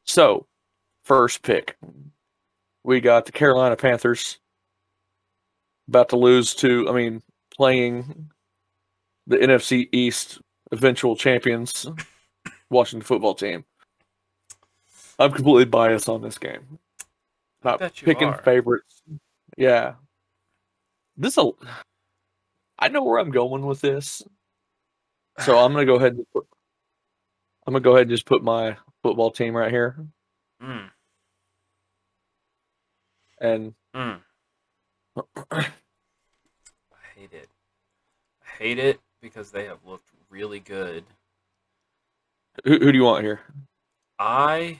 So, 0.03 0.45
first 1.03 1.41
pick, 1.41 1.77
we 2.83 2.99
got 2.99 3.25
the 3.25 3.31
Carolina 3.31 3.75
Panthers 3.75 4.39
about 5.87 6.09
to 6.09 6.17
lose 6.17 6.53
to, 6.55 6.87
I 6.89 6.91
mean, 6.91 7.23
playing 7.55 8.29
the 9.27 9.37
NFC 9.37 9.89
East 9.91 10.39
eventual 10.71 11.15
champions, 11.15 11.85
Washington 12.69 13.05
football 13.05 13.35
team. 13.35 13.65
I'm 15.19 15.31
completely 15.31 15.65
biased 15.65 16.09
on 16.09 16.21
this 16.21 16.37
game. 16.37 16.79
Not 17.63 17.79
picking 17.95 18.29
are. 18.29 18.41
favorites. 18.41 19.01
Yeah. 19.57 19.95
This 21.17 21.37
a 21.37 21.51
I 22.79 22.89
know 22.89 23.03
where 23.03 23.19
I'm 23.19 23.31
going 23.31 23.65
with 23.65 23.81
this. 23.81 24.23
So 25.39 25.57
I'm 25.57 25.73
gonna 25.73 25.85
go 25.85 25.95
ahead 25.95 26.13
and 26.13 26.25
put 26.33 26.45
I'm 27.65 27.73
gonna 27.73 27.83
go 27.83 27.91
ahead 27.91 28.03
and 28.03 28.11
just 28.11 28.25
put 28.25 28.43
my 28.43 28.77
football 29.03 29.31
team 29.31 29.55
right 29.55 29.71
here. 29.71 29.97
Mm, 30.63 30.89
And 33.41 33.73
mm. 33.95 34.19
I 35.51 35.65
hate 37.15 37.33
it. 37.33 37.49
I 38.43 38.57
hate 38.57 38.79
it 38.79 38.99
because 39.21 39.51
they 39.51 39.65
have 39.65 39.79
looked 39.85 40.09
really 40.29 40.59
good. 40.59 41.03
who, 42.63 42.77
who 42.79 42.91
do 42.91 42.97
you 42.97 43.03
want 43.03 43.23
here? 43.23 43.41
I, 44.19 44.79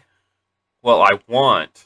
well, 0.81 1.01
I 1.01 1.19
want 1.27 1.85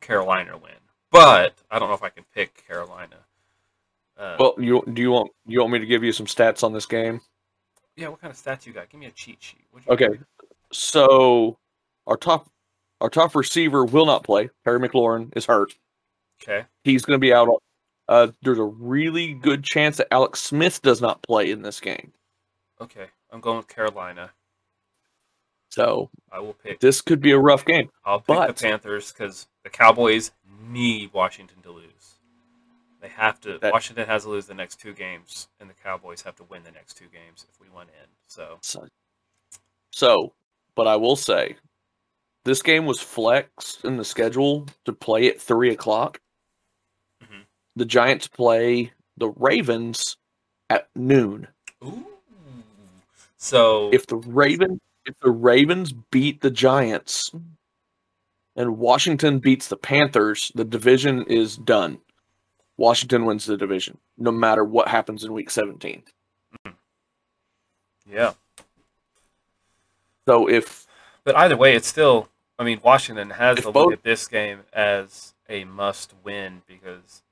Carolina 0.00 0.56
win, 0.56 0.72
but 1.10 1.54
I 1.70 1.78
don't 1.78 1.88
know 1.88 1.94
if 1.94 2.02
I 2.02 2.08
can 2.08 2.24
pick 2.34 2.66
Carolina. 2.66 3.16
Uh, 4.18 4.36
Well, 4.38 4.54
you 4.58 4.82
do 4.92 5.00
you 5.00 5.10
want 5.10 5.30
you 5.46 5.60
want 5.60 5.72
me 5.72 5.78
to 5.78 5.86
give 5.86 6.02
you 6.04 6.12
some 6.12 6.26
stats 6.26 6.62
on 6.62 6.72
this 6.72 6.86
game? 6.86 7.20
yeah. 7.96 8.08
What 8.08 8.20
kind 8.20 8.30
of 8.30 8.36
stats 8.38 8.66
you 8.66 8.72
got? 8.72 8.88
Give 8.90 9.00
me 9.00 9.06
a 9.06 9.10
cheat 9.12 9.42
sheet. 9.42 9.64
What'd 9.70 9.86
you 9.86 9.94
Okay. 9.94 10.20
So 10.72 11.58
our 12.06 12.16
top 12.16 12.50
our 13.00 13.08
top 13.08 13.34
receiver 13.34 13.84
will 13.84 14.04
not 14.06 14.24
play. 14.24 14.50
Terry 14.64 14.78
McLaurin 14.80 15.34
is 15.36 15.46
hurt. 15.46 15.72
Okay. 16.42 16.66
He's 16.84 17.02
going 17.04 17.14
to 17.14 17.20
be 17.20 17.32
out. 17.32 17.48
Uh, 18.10 18.32
there's 18.42 18.58
a 18.58 18.64
really 18.64 19.34
good 19.34 19.62
chance 19.62 19.96
that 19.98 20.08
Alex 20.12 20.42
Smith 20.42 20.82
does 20.82 21.00
not 21.00 21.22
play 21.22 21.48
in 21.52 21.62
this 21.62 21.78
game. 21.78 22.12
Okay. 22.80 23.06
I'm 23.30 23.40
going 23.40 23.58
with 23.58 23.68
Carolina. 23.68 24.32
So 25.70 26.10
I 26.32 26.40
will 26.40 26.54
pick. 26.54 26.80
this 26.80 27.00
could 27.00 27.20
be 27.20 27.30
a 27.30 27.38
rough 27.38 27.64
game. 27.64 27.88
I'll 28.04 28.18
pick 28.18 28.26
but- 28.26 28.56
the 28.56 28.68
Panthers 28.68 29.12
because 29.12 29.46
the 29.62 29.70
Cowboys 29.70 30.32
need 30.68 31.12
Washington 31.12 31.62
to 31.62 31.70
lose. 31.70 32.16
They 33.00 33.08
have 33.08 33.40
to. 33.42 33.58
That- 33.58 33.72
Washington 33.72 34.06
has 34.06 34.24
to 34.24 34.30
lose 34.30 34.46
the 34.46 34.54
next 34.54 34.80
two 34.80 34.92
games, 34.92 35.46
and 35.60 35.70
the 35.70 35.74
Cowboys 35.74 36.22
have 36.22 36.34
to 36.36 36.44
win 36.44 36.64
the 36.64 36.72
next 36.72 36.94
two 36.94 37.06
games 37.12 37.46
if 37.48 37.60
we 37.60 37.68
want 37.72 37.90
in. 37.90 38.08
So 38.26 38.58
So, 38.62 38.88
so, 39.92 40.32
but 40.74 40.88
I 40.88 40.96
will 40.96 41.16
say, 41.16 41.54
this 42.44 42.60
game 42.60 42.86
was 42.86 43.00
flexed 43.00 43.84
in 43.84 43.96
the 43.96 44.04
schedule 44.04 44.66
to 44.84 44.92
play 44.92 45.28
at 45.28 45.40
three 45.40 45.70
o'clock. 45.70 46.20
The 47.80 47.86
Giants 47.86 48.28
play 48.28 48.92
the 49.16 49.30
Ravens 49.30 50.18
at 50.68 50.90
noon. 50.94 51.48
Ooh. 51.82 52.04
So 53.38 53.88
If 53.90 54.06
the 54.06 54.16
Raven, 54.16 54.82
if 55.06 55.18
the 55.20 55.30
Ravens 55.30 55.94
beat 55.94 56.42
the 56.42 56.50
Giants, 56.50 57.30
and 58.54 58.76
Washington 58.76 59.38
beats 59.38 59.68
the 59.68 59.78
Panthers, 59.78 60.52
the 60.54 60.62
division 60.66 61.24
is 61.24 61.56
done. 61.56 62.00
Washington 62.76 63.24
wins 63.24 63.46
the 63.46 63.56
division, 63.56 63.96
no 64.18 64.30
matter 64.30 64.62
what 64.62 64.88
happens 64.88 65.24
in 65.24 65.32
Week 65.32 65.48
17. 65.48 66.02
Hmm. 66.66 66.72
yeah, 68.12 68.34
So 70.28 70.50
if 70.50 70.86
but 71.24 71.34
either 71.34 71.56
way, 71.56 71.74
it's 71.74 71.88
still. 71.88 72.28
I 72.58 72.64
mean, 72.64 72.80
Washington 72.84 73.30
has 73.30 73.56
to 73.60 73.72
both- 73.72 73.74
look 73.86 73.92
at 73.94 74.02
this 74.02 74.28
game 74.28 74.64
as 74.70 75.32
a 75.48 75.64
must-win 75.64 76.60
because 76.68 77.22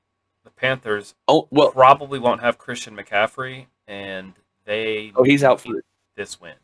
the 0.49 0.61
Panthers 0.61 1.15
oh 1.27 1.49
well, 1.51 1.71
probably 1.71 2.19
won't 2.19 2.41
have 2.41 2.59
Christian 2.59 2.97
McCaffrey, 2.97 3.67
and 3.87 4.33
they 4.65 5.13
oh 5.15 5.23
he's 5.23 5.45
out 5.45 5.61
for 5.61 5.83
this 6.17 6.41
win. 6.41 6.55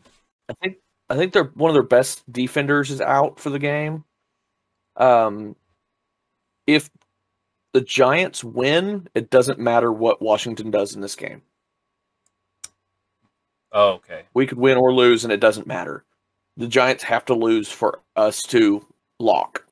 I 0.48 0.54
think 0.62 0.78
I 1.08 1.16
think 1.16 1.32
they're 1.32 1.50
one 1.54 1.70
of 1.70 1.74
their 1.74 1.82
best 1.82 2.30
defenders 2.30 2.90
is 2.90 3.00
out 3.00 3.38
for 3.38 3.50
the 3.50 3.58
game. 3.58 4.04
Um, 4.96 5.56
if 6.66 6.88
the 7.72 7.80
Giants 7.80 8.42
win, 8.42 9.08
it 9.14 9.30
doesn't 9.30 9.58
matter 9.58 9.92
what 9.92 10.22
Washington 10.22 10.70
does 10.70 10.94
in 10.94 11.00
this 11.00 11.16
game. 11.16 11.42
Oh, 13.72 13.94
okay. 13.94 14.22
We 14.32 14.46
could 14.46 14.58
win 14.58 14.78
or 14.78 14.94
lose, 14.94 15.24
and 15.24 15.32
it 15.32 15.40
doesn't 15.40 15.66
matter. 15.66 16.04
The 16.56 16.68
Giants 16.68 17.02
have 17.02 17.24
to 17.24 17.34
lose 17.34 17.68
for 17.68 18.00
us 18.14 18.40
to 18.42 18.86
lock. 19.18 19.66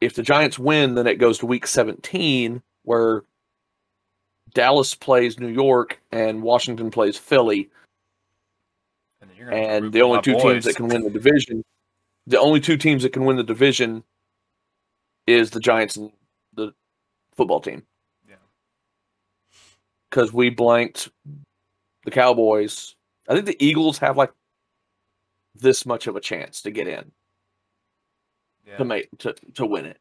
If 0.00 0.14
the 0.14 0.22
Giants 0.22 0.58
win, 0.58 0.94
then 0.94 1.06
it 1.06 1.16
goes 1.16 1.38
to 1.38 1.46
Week 1.46 1.66
17, 1.66 2.62
where 2.84 3.24
Dallas 4.54 4.94
plays 4.94 5.38
New 5.38 5.48
York 5.48 6.00
and 6.12 6.42
Washington 6.42 6.90
plays 6.90 7.16
Philly. 7.16 7.68
And, 9.20 9.30
then 9.30 9.36
you're 9.36 9.50
gonna 9.50 9.56
have 9.56 9.66
to 9.66 9.72
root 9.72 9.84
and 9.84 9.92
the 9.92 10.02
only 10.02 10.22
two 10.22 10.38
teams 10.40 10.64
that 10.64 10.76
can 10.76 10.88
win 10.88 11.02
the 11.02 11.10
division, 11.10 11.64
the 12.26 12.38
only 12.38 12.60
two 12.60 12.76
teams 12.76 13.02
that 13.02 13.12
can 13.12 13.24
win 13.24 13.36
the 13.36 13.42
division, 13.42 14.04
is 15.26 15.50
the 15.50 15.60
Giants 15.60 15.96
and 15.96 16.12
the 16.54 16.72
football 17.34 17.60
team. 17.60 17.82
Yeah. 18.28 18.36
Because 20.10 20.32
we 20.32 20.50
blanked 20.50 21.10
the 22.04 22.10
Cowboys. 22.10 22.94
I 23.28 23.34
think 23.34 23.46
the 23.46 23.62
Eagles 23.64 23.98
have 23.98 24.16
like 24.16 24.32
this 25.54 25.84
much 25.84 26.06
of 26.06 26.14
a 26.14 26.20
chance 26.20 26.62
to 26.62 26.70
get 26.70 26.86
in 26.86 27.10
Yeah. 28.68 28.76
to 28.76 28.84
make 28.84 29.08
to 29.18 29.32
to 29.54 29.64
win 29.66 29.86
it. 29.86 29.98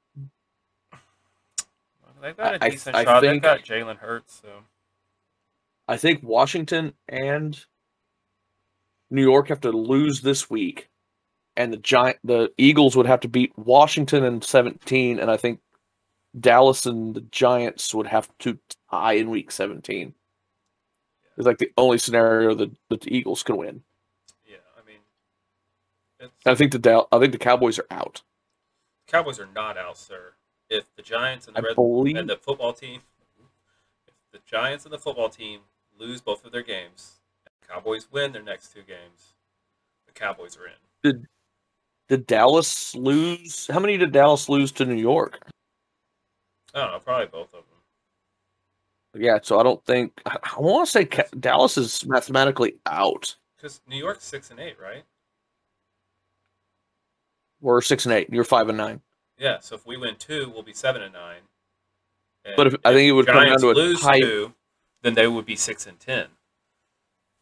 They've 2.22 2.36
got 2.36 2.56
a 2.56 2.64
I- 2.66 2.70
decent 2.70 2.96
I 2.96 3.04
shot. 3.04 3.22
They've 3.22 3.32
think- 3.32 3.44
got 3.44 3.62
Jalen 3.62 3.98
Hurts, 3.98 4.42
so 4.42 4.64
I 5.88 5.98
think 5.98 6.22
Washington 6.24 6.94
and 7.08 7.64
New 9.10 9.22
York 9.22 9.48
have 9.50 9.62
to 9.62 9.72
lose 9.72 10.22
this 10.22 10.50
week, 10.50 10.90
and 11.56 11.72
the 11.72 11.78
giant 11.78 12.18
the 12.24 12.52
Eagles 12.58 12.96
would 12.98 13.06
have 13.06 13.22
to 13.22 13.28
beat 13.30 13.58
Washington 13.58 14.24
in 14.24 14.42
17, 14.42 15.20
and 15.20 15.30
I 15.32 15.38
think 15.38 15.62
Dallas 16.38 16.86
and 16.86 17.16
the 17.16 17.22
Giants 17.22 17.94
would 17.94 18.08
have 18.08 18.30
to 18.40 18.60
tie 18.92 19.14
in 19.14 19.30
week 19.30 19.50
17. 19.52 20.14
It's 21.38 21.46
like 21.46 21.60
the 21.60 21.72
only 21.78 22.00
scenario 22.00 22.54
that, 22.56 22.72
that 22.90 23.02
the 23.02 23.16
Eagles 23.16 23.44
can 23.44 23.58
win. 23.58 23.84
yeah. 24.46 24.58
I 24.76 24.86
mean, 24.86 26.30
I 26.48 26.56
think 26.56 26.72
the 26.72 26.80
Dal- 26.80 27.08
I 27.12 27.20
think 27.20 27.32
the 27.32 27.38
Cowboys 27.38 27.78
are 27.80 27.86
out. 27.92 28.24
Cowboys 29.08 29.40
are 29.40 29.48
not 29.56 29.78
out, 29.78 29.98
sir. 29.98 30.34
If 30.70 30.86
the 30.96 31.02
Giants 31.02 31.48
and 31.48 31.56
the 31.56 31.62
I 31.62 31.64
Red 31.64 31.76
believe 31.76 32.18
and 32.18 32.30
the 32.30 32.36
football 32.36 32.74
team, 32.74 33.02
if 34.08 34.14
the 34.32 34.40
Giants 34.46 34.84
and 34.86 34.94
the 34.94 35.00
football 35.00 35.30
team 35.30 35.62
lose 35.98 36.22
both 36.22 36.46
of 36.46 36.52
their 36.52 36.64
games, 36.64 37.22
and 37.46 37.54
the 37.62 37.74
Cowboys 37.74 38.08
win 38.12 38.34
their 38.34 38.44
next 38.44 38.74
two 38.74 38.82
games, 38.82 39.34
the 40.08 40.14
Cowboys 40.14 40.58
are 40.58 40.68
in. 40.68 40.74
did 41.04 41.26
did 42.10 42.28
Dallas 42.28 42.96
lose. 42.96 43.68
How 43.68 43.80
many 43.80 43.98
did 43.98 44.12
Dallas 44.12 44.50
lose 44.50 44.72
to 44.74 44.86
New 44.86 44.96
York? 44.96 45.40
I 46.74 46.80
don't 46.80 46.92
know, 46.92 47.00
probably 47.00 47.28
both 47.28 47.54
of 47.54 47.64
them. 49.14 49.24
Yeah, 49.24 49.40
so 49.42 49.60
I 49.60 49.64
don't 49.64 49.84
think 49.86 50.14
I, 50.26 50.38
I 50.58 50.60
want 50.60 50.86
to 50.86 50.92
say 50.92 51.06
Ca- 51.06 51.24
Dallas 51.40 51.78
is 51.78 52.06
mathematically 52.06 52.76
out. 52.86 53.36
Because 53.56 53.82
New 53.88 53.98
York's 53.98 54.26
six 54.26 54.52
and 54.52 54.60
eight, 54.60 54.76
right? 54.80 55.04
We're 57.62 57.82
six 57.82 58.06
and 58.06 58.14
eight. 58.14 58.30
You're 58.32 58.44
five 58.44 58.70
and 58.70 58.78
nine. 58.78 59.02
Yeah. 59.38 59.60
So 59.60 59.76
if 59.76 59.86
we 59.86 59.98
win 59.98 60.16
two, 60.18 60.50
we'll 60.54 60.64
be 60.64 60.74
seven 60.74 61.02
and 61.02 61.14
nine. 61.14 61.42
And 62.46 62.56
But 62.56 62.68
if- 62.68 62.76
I 62.86 62.94
think 62.94 63.08
it 63.10 63.14
would 63.14 63.26
come 63.26 63.36
down 63.36 63.46
Giants 63.48 63.64
to 63.64 63.72
a 63.72 63.74
lose 63.74 64.00
tie- 64.02 64.20
two, 64.20 64.54
then 65.02 65.14
they 65.14 65.28
would 65.28 65.46
be 65.46 65.56
six 65.56 65.86
and 65.88 66.00
ten. 66.00 66.28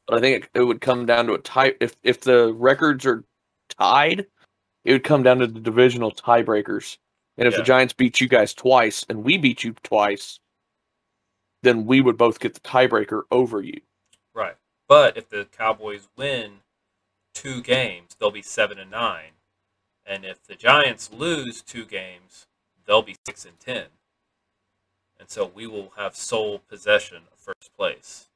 But 0.07 0.17
I 0.17 0.21
think 0.21 0.43
it, 0.43 0.49
it 0.59 0.63
would 0.63 0.81
come 0.81 1.05
down 1.05 1.27
to 1.27 1.33
a 1.33 1.39
tie. 1.39 1.73
If 1.79 1.95
if 2.03 2.21
the 2.21 2.53
records 2.53 3.05
are 3.05 3.23
tied, 3.69 4.27
it 4.83 4.91
would 4.91 5.03
come 5.03 5.23
down 5.23 5.39
to 5.39 5.47
the 5.47 5.59
divisional 5.59 6.11
tiebreakers. 6.11 6.97
And 7.37 7.47
if 7.47 7.53
Yeah. 7.53 7.59
the 7.59 7.63
Giants 7.65 7.93
beat 7.93 8.21
you 8.21 8.27
guys 8.27 8.53
twice 8.53 9.05
and 9.09 9.23
we 9.23 9.37
beat 9.37 9.63
you 9.63 9.73
twice, 9.83 10.39
then 11.63 11.85
we 11.85 11.99
would 12.01 12.17
both 12.17 12.39
get 12.39 12.53
the 12.53 12.59
tiebreaker 12.61 13.23
over 13.31 13.61
you. 13.61 13.81
Right. 14.33 14.55
But 14.87 15.17
if 15.17 15.29
the 15.29 15.45
Cowboys 15.45 16.07
win 16.15 16.61
two 17.33 17.61
games, 17.61 18.15
they'll 18.15 18.29
be 18.31 18.41
seven 18.43 18.77
and 18.79 18.91
nine. 18.91 19.31
And 20.05 20.23
if 20.23 20.43
the 20.43 20.55
Giants 20.55 21.11
lose 21.11 21.61
two 21.61 21.85
games, 21.85 22.47
they'll 22.85 23.01
be 23.01 23.15
six 23.25 23.45
and 23.45 23.59
ten. 23.59 23.85
And 25.19 25.29
so 25.29 25.51
we 25.53 25.65
will 25.65 25.93
have 25.97 26.15
sole 26.15 26.59
possession 26.59 27.23
of 27.31 27.39
first 27.39 27.75
place. 27.77 28.27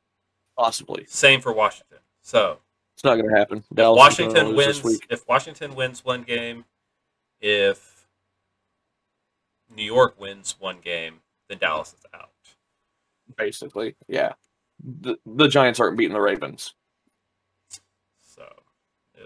Possibly, 0.57 1.05
Same 1.07 1.41
for 1.41 1.53
Washington. 1.53 1.99
So 2.21 2.59
it's 2.95 3.03
not 3.03 3.15
going 3.15 3.29
to 3.29 3.37
happen. 3.37 3.63
Dallas 3.73 3.97
Washington 3.97 4.55
wins 4.55 4.81
if 5.09 5.27
Washington 5.27 5.73
wins 5.75 6.03
one 6.03 6.23
game, 6.23 6.65
if 7.39 8.07
New 9.73 9.85
York 9.85 10.19
wins 10.19 10.55
one 10.59 10.79
game, 10.83 11.21
then 11.47 11.59
Dallas 11.59 11.93
is 11.93 12.05
out. 12.13 12.29
Basically, 13.37 13.95
yeah. 14.07 14.33
The 14.83 15.17
the 15.25 15.47
Giants 15.47 15.79
aren't 15.79 15.97
beating 15.97 16.13
the 16.13 16.21
Ravens. 16.21 16.73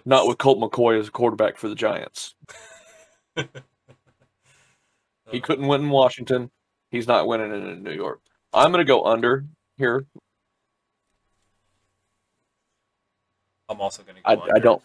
Not 0.05 0.27
with 0.27 0.37
Colt 0.37 0.59
McCoy 0.59 0.99
as 0.99 1.07
a 1.07 1.11
quarterback 1.11 1.57
for 1.57 1.69
the 1.69 1.75
Giants. 1.75 2.35
He 5.33 5.41
couldn't 5.41 5.67
win 5.67 5.81
in 5.81 5.89
Washington. 5.89 6.51
He's 6.91 7.07
not 7.07 7.27
winning 7.27 7.51
it 7.51 7.67
in 7.67 7.81
New 7.81 7.91
York. 7.91 8.21
I'm 8.53 8.71
going 8.71 8.85
to 8.85 8.87
go 8.87 9.03
under 9.03 9.45
here. 9.77 10.05
I'm 13.67 13.81
also 13.81 14.03
going 14.03 14.17
to 14.17 14.21
go 14.21 14.29
I, 14.29 14.33
under. 14.33 14.55
I 14.55 14.59
don't. 14.59 14.81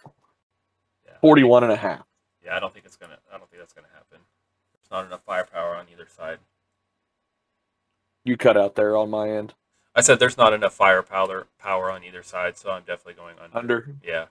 Yeah. 1.06 1.12
41 1.20 1.64
and 1.64 1.72
a 1.72 1.76
half. 1.76 2.02
Yeah, 2.42 2.56
I 2.56 2.60
don't 2.60 2.72
think 2.72 2.86
it's 2.86 2.96
gonna. 2.96 3.18
I 3.30 3.36
don't 3.36 3.50
think 3.50 3.60
that's 3.60 3.74
gonna 3.74 3.88
happen. 3.92 4.20
There's 4.72 4.90
not 4.90 5.04
enough 5.04 5.22
firepower 5.26 5.76
on 5.76 5.84
either 5.92 6.06
side. 6.08 6.38
You 8.24 8.38
cut 8.38 8.56
out 8.56 8.74
there 8.74 8.96
on 8.96 9.10
my 9.10 9.28
end. 9.28 9.52
I 9.94 10.00
said 10.00 10.18
there's 10.18 10.38
not 10.38 10.54
enough 10.54 10.72
firepower 10.72 11.46
power 11.58 11.90
on 11.90 12.04
either 12.04 12.22
side, 12.22 12.56
so 12.56 12.70
I'm 12.70 12.84
definitely 12.86 13.14
going 13.14 13.34
under. 13.38 13.58
Under. 13.58 13.94
Yeah. 14.02 14.26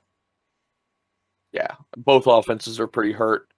Yeah. 1.57 1.75
Both 1.97 2.27
offenses 2.27 2.79
are 2.79 2.85
pretty 2.87 3.13
hurt. 3.13 3.49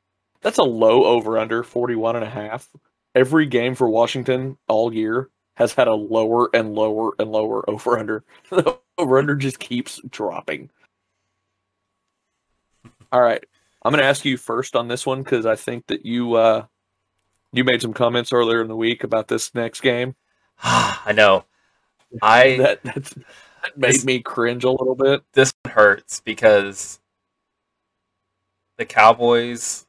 That's 0.41 0.57
a 0.57 0.63
low 0.63 1.03
over 1.03 1.37
under 1.37 1.63
41 1.63 2.15
and 2.15 2.23
a 2.23 2.29
half. 2.29 2.69
Every 3.13 3.45
game 3.45 3.75
for 3.75 3.89
Washington 3.89 4.57
all 4.69 4.93
year 4.93 5.29
has 5.55 5.73
had 5.73 5.89
a 5.89 5.93
lower 5.93 6.49
and 6.53 6.73
lower 6.75 7.11
and 7.19 7.29
lower 7.29 7.69
over 7.69 7.99
under. 7.99 8.23
The 8.49 8.77
over 8.97 9.17
under 9.17 9.35
just 9.35 9.59
keeps 9.59 9.99
dropping. 10.09 10.69
All 13.11 13.21
right. 13.21 13.43
I'm 13.83 13.91
going 13.91 14.01
to 14.01 14.07
ask 14.07 14.23
you 14.25 14.37
first 14.37 14.75
on 14.77 14.87
this 14.87 15.05
one 15.05 15.23
because 15.23 15.45
I 15.45 15.55
think 15.55 15.87
that 15.87 16.05
you 16.05 16.35
uh, 16.35 16.65
you 17.51 17.63
made 17.63 17.81
some 17.81 17.93
comments 17.93 18.31
earlier 18.31 18.61
in 18.61 18.67
the 18.69 18.75
week 18.75 19.03
about 19.03 19.27
this 19.27 19.53
next 19.55 19.81
game. 19.81 20.15
I 20.63 21.11
know. 21.13 21.43
I 22.21 22.55
That 22.61 22.83
that's, 22.83 23.13
that 23.13 23.77
made 23.77 23.93
This- 23.95 24.05
me 24.05 24.21
cringe 24.21 24.63
a 24.63 24.71
little 24.71 24.95
bit. 24.95 25.21
this 25.33 25.51
one 25.63 25.73
hurts 25.73 26.21
because 26.21 26.99
the 28.79 28.85
Cowboys. 28.85 29.85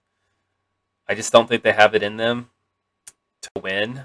I 1.08 1.14
just 1.14 1.32
don't 1.32 1.48
think 1.48 1.62
they 1.62 1.72
have 1.72 1.94
it 1.94 2.02
in 2.02 2.18
them 2.18 2.50
to 3.40 3.50
win. 3.62 4.02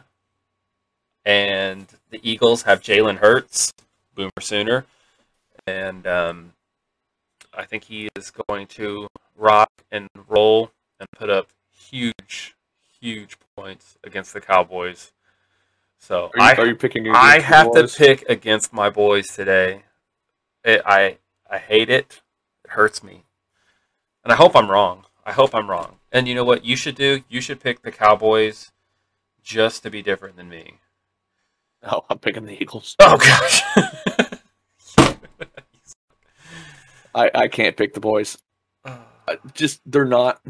And 1.25 1.87
the 2.11 2.21
Eagles 2.23 2.61
have 2.63 2.81
Jalen 2.81 3.17
Hurts, 3.17 3.73
Boomer 4.13 4.31
Sooner, 4.39 4.85
and 5.65 6.05
um, 6.05 6.53
I 7.51 7.65
think 7.65 7.83
he 7.85 8.09
is 8.15 8.31
going 8.47 8.67
to 8.67 9.07
rock 9.35 9.71
and 9.91 10.07
roll 10.27 10.71
and 10.99 11.09
put 11.17 11.31
up 11.31 11.49
huge, 11.75 12.55
huge 13.01 13.37
points 13.57 13.97
against 14.03 14.33
the 14.33 14.41
Cowboys. 14.41 15.11
So 15.97 16.25
Are 16.25 16.37
you, 16.37 16.43
I, 16.43 16.55
are 16.57 16.67
you 16.67 16.75
picking? 16.75 17.07
I 17.09 17.39
have 17.39 17.71
to 17.71 17.87
pick 17.87 18.29
against 18.29 18.71
my 18.71 18.91
boys 18.91 19.25
today. 19.29 19.81
It, 20.63 20.83
I 20.85 21.17
I 21.49 21.57
hate 21.57 21.89
it. 21.89 22.21
It 22.63 22.71
hurts 22.71 23.03
me, 23.03 23.24
and 24.25 24.33
I 24.33 24.35
hope 24.35 24.57
I'm 24.57 24.69
wrong. 24.69 25.05
I 25.25 25.31
hope 25.31 25.55
I'm 25.55 25.69
wrong. 25.69 25.99
And 26.11 26.27
you 26.27 26.35
know 26.35 26.43
what 26.43 26.65
you 26.65 26.75
should 26.75 26.95
do? 26.95 27.23
You 27.29 27.39
should 27.39 27.61
pick 27.61 27.83
the 27.83 27.91
Cowboys 27.91 28.71
just 29.43 29.83
to 29.83 29.91
be 29.91 30.01
different 30.01 30.35
than 30.35 30.49
me. 30.49 30.79
Oh, 31.83 32.03
I'm 32.09 32.19
picking 32.19 32.45
the 32.45 32.61
Eagles. 32.61 32.95
Oh 32.99 33.17
gosh. 33.17 33.61
I, 37.15 37.31
I 37.33 37.47
can't 37.47 37.77
pick 37.77 37.93
the 37.93 37.99
boys. 37.99 38.37
I 38.83 39.37
just 39.53 39.81
they're 39.85 40.05
not. 40.05 40.41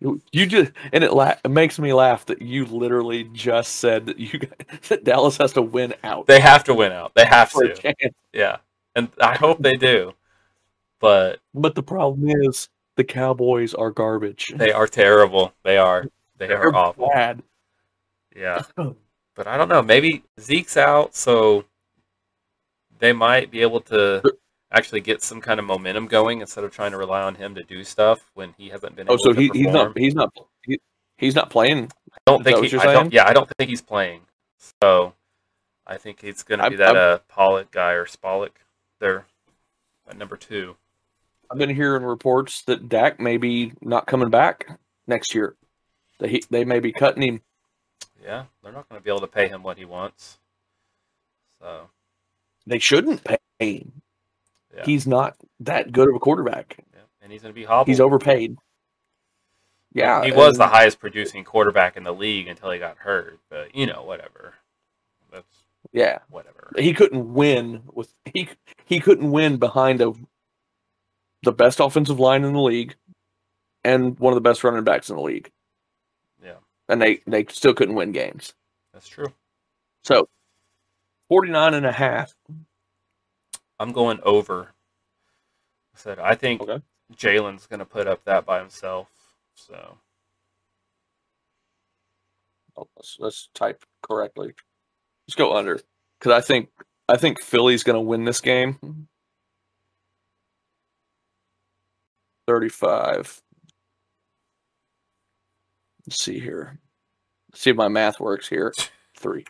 You 0.00 0.46
just 0.46 0.72
and 0.92 1.02
it, 1.02 1.12
la- 1.12 1.36
it 1.42 1.50
makes 1.50 1.78
me 1.78 1.92
laugh 1.92 2.26
that 2.26 2.42
you 2.42 2.66
literally 2.66 3.24
just 3.32 3.76
said 3.76 4.06
that 4.06 4.18
you 4.18 4.40
that 4.88 5.04
Dallas 5.04 5.38
has 5.38 5.52
to 5.54 5.62
win 5.62 5.94
out 6.04 6.26
they 6.26 6.40
have 6.40 6.64
to 6.64 6.74
win 6.74 6.92
out. 6.92 7.14
They 7.14 7.24
have 7.24 7.50
for 7.50 7.66
to. 7.66 7.94
Yeah, 8.32 8.58
and 8.94 9.08
I 9.20 9.36
hope 9.36 9.62
they 9.62 9.76
do. 9.76 10.12
But 11.00 11.40
But 11.54 11.74
the 11.74 11.82
problem 11.82 12.28
is 12.28 12.68
the 12.96 13.04
Cowboys 13.04 13.74
are 13.74 13.90
garbage. 13.90 14.52
they 14.56 14.72
are 14.72 14.86
terrible. 14.86 15.52
They 15.64 15.76
are. 15.78 16.06
They 16.38 16.48
They're 16.48 16.68
are 16.68 16.74
awful. 16.74 17.08
bad. 17.14 17.42
Yeah. 18.34 18.62
But 19.34 19.46
I 19.46 19.56
don't 19.56 19.68
know. 19.68 19.82
Maybe 19.82 20.22
Zeke's 20.40 20.76
out, 20.76 21.14
so 21.14 21.64
they 22.98 23.12
might 23.12 23.50
be 23.50 23.60
able 23.62 23.80
to 23.82 24.22
actually 24.72 25.00
get 25.00 25.22
some 25.22 25.40
kind 25.40 25.60
of 25.60 25.66
momentum 25.66 26.06
going 26.06 26.40
instead 26.40 26.64
of 26.64 26.70
trying 26.72 26.90
to 26.92 26.96
rely 26.96 27.22
on 27.22 27.34
him 27.34 27.54
to 27.54 27.62
do 27.62 27.84
stuff 27.84 28.18
when 28.34 28.54
he 28.58 28.68
hasn't 28.68 28.96
been 28.96 29.06
Oh, 29.08 29.12
able 29.14 29.22
so 29.22 29.32
to 29.32 29.40
he, 29.40 29.50
he's 29.52 29.66
not 29.72 29.96
he's 29.96 30.14
not 30.14 30.32
he, 30.64 30.80
he's 31.18 31.34
not 31.34 31.50
playing. 31.50 31.90
I 32.12 32.18
don't 32.26 32.42
think 32.42 32.64
he, 32.64 32.76
I 32.78 32.92
don't, 32.92 33.12
yeah, 33.12 33.28
I 33.28 33.32
don't 33.34 33.48
think 33.58 33.68
he's 33.70 33.82
playing. 33.82 34.22
So 34.82 35.12
I 35.86 35.96
think 35.98 36.24
it's 36.24 36.42
going 36.42 36.60
to 36.60 36.70
be 36.70 36.76
that 36.76 36.96
I'm- 36.96 37.14
uh, 37.14 37.18
Pollock 37.28 37.70
guy 37.70 37.92
or 37.92 38.06
Spollock 38.06 38.50
there 39.00 39.26
at 40.08 40.16
number 40.16 40.36
two. 40.36 40.76
I've 41.50 41.58
been 41.58 41.74
hearing 41.74 42.02
reports 42.02 42.62
that 42.62 42.88
Dak 42.88 43.20
may 43.20 43.36
be 43.36 43.72
not 43.80 44.06
coming 44.06 44.30
back 44.30 44.78
next 45.06 45.34
year. 45.34 45.56
That 46.18 46.30
he 46.30 46.42
they 46.50 46.64
may 46.64 46.80
be 46.80 46.92
cutting 46.92 47.22
him. 47.22 47.42
Yeah, 48.22 48.44
they're 48.62 48.72
not 48.72 48.88
going 48.88 49.00
to 49.00 49.04
be 49.04 49.10
able 49.10 49.20
to 49.20 49.26
pay 49.26 49.48
him 49.48 49.62
what 49.62 49.78
he 49.78 49.84
wants. 49.84 50.38
So 51.60 51.88
They 52.66 52.78
shouldn't 52.78 53.22
pay 53.24 53.38
him. 53.60 54.02
yeah, 54.74 54.84
He's 54.84 55.06
not 55.06 55.36
that 55.60 55.92
good 55.92 56.08
of 56.08 56.14
a 56.14 56.18
quarterback. 56.18 56.76
yeah. 56.94 57.00
and 57.22 57.30
he's 57.30 57.42
going 57.42 57.52
to 57.54 57.58
be 57.58 57.64
hobbled. 57.64 57.88
He's 57.88 58.00
overpaid. 58.00 58.56
Yeah, 59.92 60.24
he 60.24 60.32
was 60.32 60.58
the 60.58 60.66
highest 60.66 60.98
producing 61.00 61.42
quarterback 61.44 61.96
in 61.96 62.02
the 62.02 62.12
league 62.12 62.48
until 62.48 62.70
he 62.70 62.78
got 62.78 62.98
hurt. 62.98 63.38
But 63.48 63.74
you 63.74 63.86
know, 63.86 64.02
whatever. 64.04 64.52
That's 65.32 65.46
Yeah, 65.92 66.18
whatever. 66.28 66.72
he 66.76 66.92
couldn't 66.92 67.32
win 67.32 67.82
with 67.94 68.12
he 68.26 68.48
he 68.84 69.00
couldn't 69.00 69.30
win 69.30 69.56
behind 69.56 70.02
a 70.02 70.12
the 71.46 71.52
best 71.52 71.80
offensive 71.80 72.18
line 72.20 72.44
in 72.44 72.52
the 72.52 72.60
league 72.60 72.96
and 73.84 74.18
one 74.18 74.32
of 74.32 74.34
the 74.34 74.40
best 74.40 74.64
running 74.64 74.82
backs 74.84 75.08
in 75.08 75.16
the 75.16 75.22
league. 75.22 75.50
Yeah. 76.44 76.56
And 76.88 77.00
they 77.00 77.20
they 77.26 77.46
still 77.48 77.72
couldn't 77.72 77.94
win 77.94 78.12
games. 78.12 78.52
That's 78.92 79.08
true. 79.08 79.32
So 80.02 80.28
49 81.28 81.74
and 81.74 81.86
a 81.86 81.92
half. 81.92 82.34
I'm 83.78 83.92
going 83.92 84.18
over. 84.24 84.72
I 85.94 85.98
said 85.98 86.18
I 86.18 86.34
think 86.34 86.60
Okay. 86.62 86.82
Jalen's 87.14 87.66
going 87.68 87.78
to 87.78 87.86
put 87.86 88.08
up 88.08 88.24
that 88.24 88.44
by 88.44 88.58
himself. 88.58 89.08
So 89.54 89.98
Oh, 92.76 92.88
let's, 92.96 93.16
let's 93.20 93.48
type 93.54 93.84
correctly. 94.02 94.52
Let's 95.28 95.36
go 95.36 95.56
under 95.56 95.80
cuz 96.20 96.32
I 96.32 96.40
think 96.40 96.70
I 97.08 97.16
think 97.16 97.40
Philly's 97.40 97.84
going 97.84 97.94
to 97.94 98.00
win 98.00 98.24
this 98.24 98.40
game. 98.40 99.06
35. 102.46 103.42
Let's 106.06 106.22
see 106.22 106.38
here. 106.38 106.78
Let's 107.50 107.62
see 107.62 107.70
if 107.70 107.76
my 107.76 107.88
math 107.88 108.20
works 108.20 108.48
here. 108.48 108.72
3. 109.18 109.44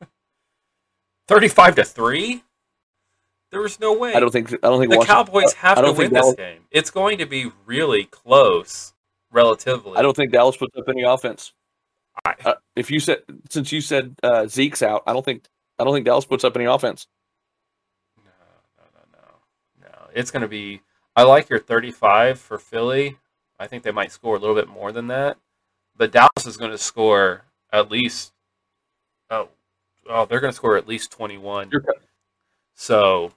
35 1.28 1.74
to 1.76 1.84
three. 1.84 2.42
There 3.50 3.60
was 3.60 3.78
no 3.80 3.92
way. 3.96 4.14
I 4.14 4.20
don't 4.20 4.30
think 4.32 4.52
I 4.52 4.56
don't 4.62 4.80
think 4.80 4.90
the 4.92 4.98
Washington, 4.98 5.26
Cowboys 5.26 5.52
have 5.54 5.76
to 5.78 5.84
win 5.84 5.94
think 5.94 6.12
this 6.12 6.34
game. 6.34 6.60
It's 6.70 6.90
going 6.90 7.18
to 7.18 7.26
be 7.26 7.50
really 7.66 8.04
close, 8.04 8.92
relatively. 9.30 9.96
I 9.96 10.02
don't 10.02 10.16
think 10.16 10.32
Dallas 10.32 10.56
puts 10.56 10.76
up 10.76 10.88
any 10.88 11.02
offense. 11.02 11.52
I- 12.24 12.34
Uh, 12.44 12.54
if 12.76 12.90
you 12.90 12.98
said 12.98 13.22
since 13.50 13.70
you 13.72 13.80
said 13.80 14.14
uh, 14.22 14.46
Zeke's 14.46 14.82
out, 14.82 15.02
I 15.06 15.12
don't 15.12 15.24
think 15.24 15.44
I 15.78 15.84
don't 15.84 15.92
think 15.94 16.06
Dallas 16.06 16.24
puts 16.24 16.44
up 16.44 16.56
any 16.56 16.64
offense. 16.64 17.06
No, 18.18 18.30
no, 18.78 18.84
no, 19.12 19.18
no, 19.82 19.88
no. 19.88 20.10
It's 20.14 20.30
going 20.30 20.42
to 20.42 20.48
be. 20.48 20.80
I 21.14 21.22
like 21.24 21.48
your 21.50 21.58
35 21.58 22.38
for 22.40 22.58
Philly. 22.58 23.18
I 23.58 23.66
think 23.66 23.82
they 23.82 23.90
might 23.92 24.12
score 24.12 24.36
a 24.36 24.38
little 24.38 24.56
bit 24.56 24.68
more 24.68 24.92
than 24.92 25.08
that, 25.08 25.36
but 25.96 26.10
Dallas 26.10 26.46
is 26.46 26.56
going 26.56 26.70
to 26.70 26.78
score 26.78 27.42
at 27.72 27.90
least. 27.90 28.32
Oh, 29.30 29.48
oh, 30.08 30.24
they're 30.24 30.40
going 30.40 30.52
to 30.52 30.56
score 30.56 30.76
at 30.76 30.88
least 30.88 31.12
21. 31.12 31.68
You're 31.70 31.82
cut- 31.82 32.02
So, 32.74 33.32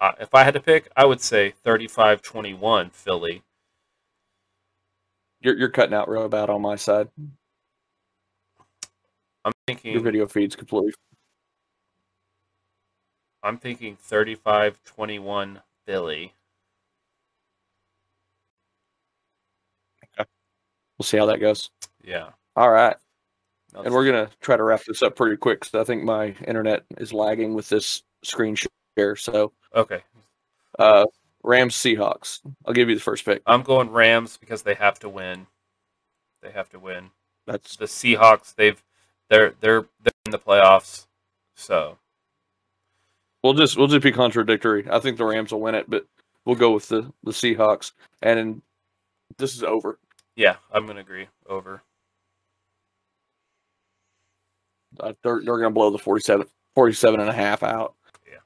uh, 0.00 0.12
if 0.20 0.34
I 0.34 0.44
had 0.44 0.54
to 0.54 0.60
pick, 0.60 0.88
I 0.96 1.04
would 1.04 1.20
say 1.20 1.54
35-21 1.64 2.92
Philly. 2.92 3.42
You're 5.40 5.56
you're 5.56 5.68
cutting 5.70 5.94
out 5.94 6.08
real 6.08 6.28
bad 6.28 6.48
on 6.48 6.62
my 6.62 6.76
side. 6.76 7.08
I'm 9.44 9.52
thinking 9.66 9.92
Your 9.92 10.02
video 10.02 10.26
feed's 10.26 10.56
completely. 10.56 10.92
I'm 13.42 13.58
thinking 13.58 13.96
35-21 13.96 15.62
Philly. 15.84 16.32
We'll 20.98 21.04
see 21.04 21.18
how 21.18 21.26
that 21.26 21.40
goes. 21.40 21.70
Yeah. 22.04 22.28
All 22.56 22.70
right, 22.70 22.96
No, 23.74 23.82
and 23.82 23.92
we're 23.92 24.06
gonna 24.06 24.30
try 24.40 24.56
to 24.56 24.62
wrap 24.62 24.82
this 24.84 25.02
up 25.02 25.14
pretty 25.16 25.36
quick 25.36 25.60
because 25.60 25.78
I 25.78 25.84
think 25.84 26.04
my 26.04 26.34
internet 26.46 26.84
is 26.98 27.12
lagging 27.12 27.52
with 27.54 27.68
this 27.68 28.02
screen 28.22 28.56
share. 28.56 29.16
So, 29.16 29.52
okay. 29.74 30.02
uh, 30.78 31.04
Rams 31.42 31.76
Seahawks. 31.76 32.40
I'll 32.64 32.72
give 32.72 32.88
you 32.88 32.94
the 32.94 33.00
first 33.02 33.24
pick. 33.24 33.42
I'm 33.46 33.62
going 33.62 33.90
Rams 33.90 34.36
because 34.38 34.62
they 34.62 34.74
have 34.74 34.98
to 35.00 35.08
win. 35.08 35.46
They 36.42 36.50
have 36.50 36.70
to 36.70 36.78
win. 36.78 37.10
That's 37.46 37.76
the 37.76 37.84
Seahawks 37.86 38.54
they've 38.54 38.82
they're 39.28 39.52
they're 39.60 39.84
they're 40.02 40.12
in 40.24 40.32
the 40.32 40.38
playoffs. 40.38 41.06
So 41.54 41.98
we'll 43.42 43.54
just 43.54 43.76
we'll 43.76 43.86
just 43.88 44.02
be 44.02 44.12
contradictory. 44.12 44.86
I 44.90 44.98
think 44.98 45.18
the 45.18 45.24
Rams 45.26 45.52
will 45.52 45.60
win 45.60 45.74
it, 45.74 45.88
but 45.90 46.06
we'll 46.44 46.56
go 46.56 46.72
with 46.72 46.88
the 46.88 47.12
the 47.22 47.32
Seahawks, 47.32 47.92
and 48.22 48.62
this 49.38 49.54
is 49.54 49.62
over. 49.62 49.98
Yeah, 50.36 50.56
I'm 50.72 50.86
gonna 50.86 51.00
agree. 51.00 51.26
Over. 51.48 51.82
Uh, 55.00 55.12
they're 55.22 55.40
they're 55.42 55.58
going 55.58 55.64
to 55.64 55.70
blow 55.70 55.90
the 55.90 55.98
47, 55.98 56.46
47 56.74 57.20
and 57.20 57.28
a 57.28 57.32
half 57.32 57.62
out. 57.62 57.94
Yeah. 58.26 58.38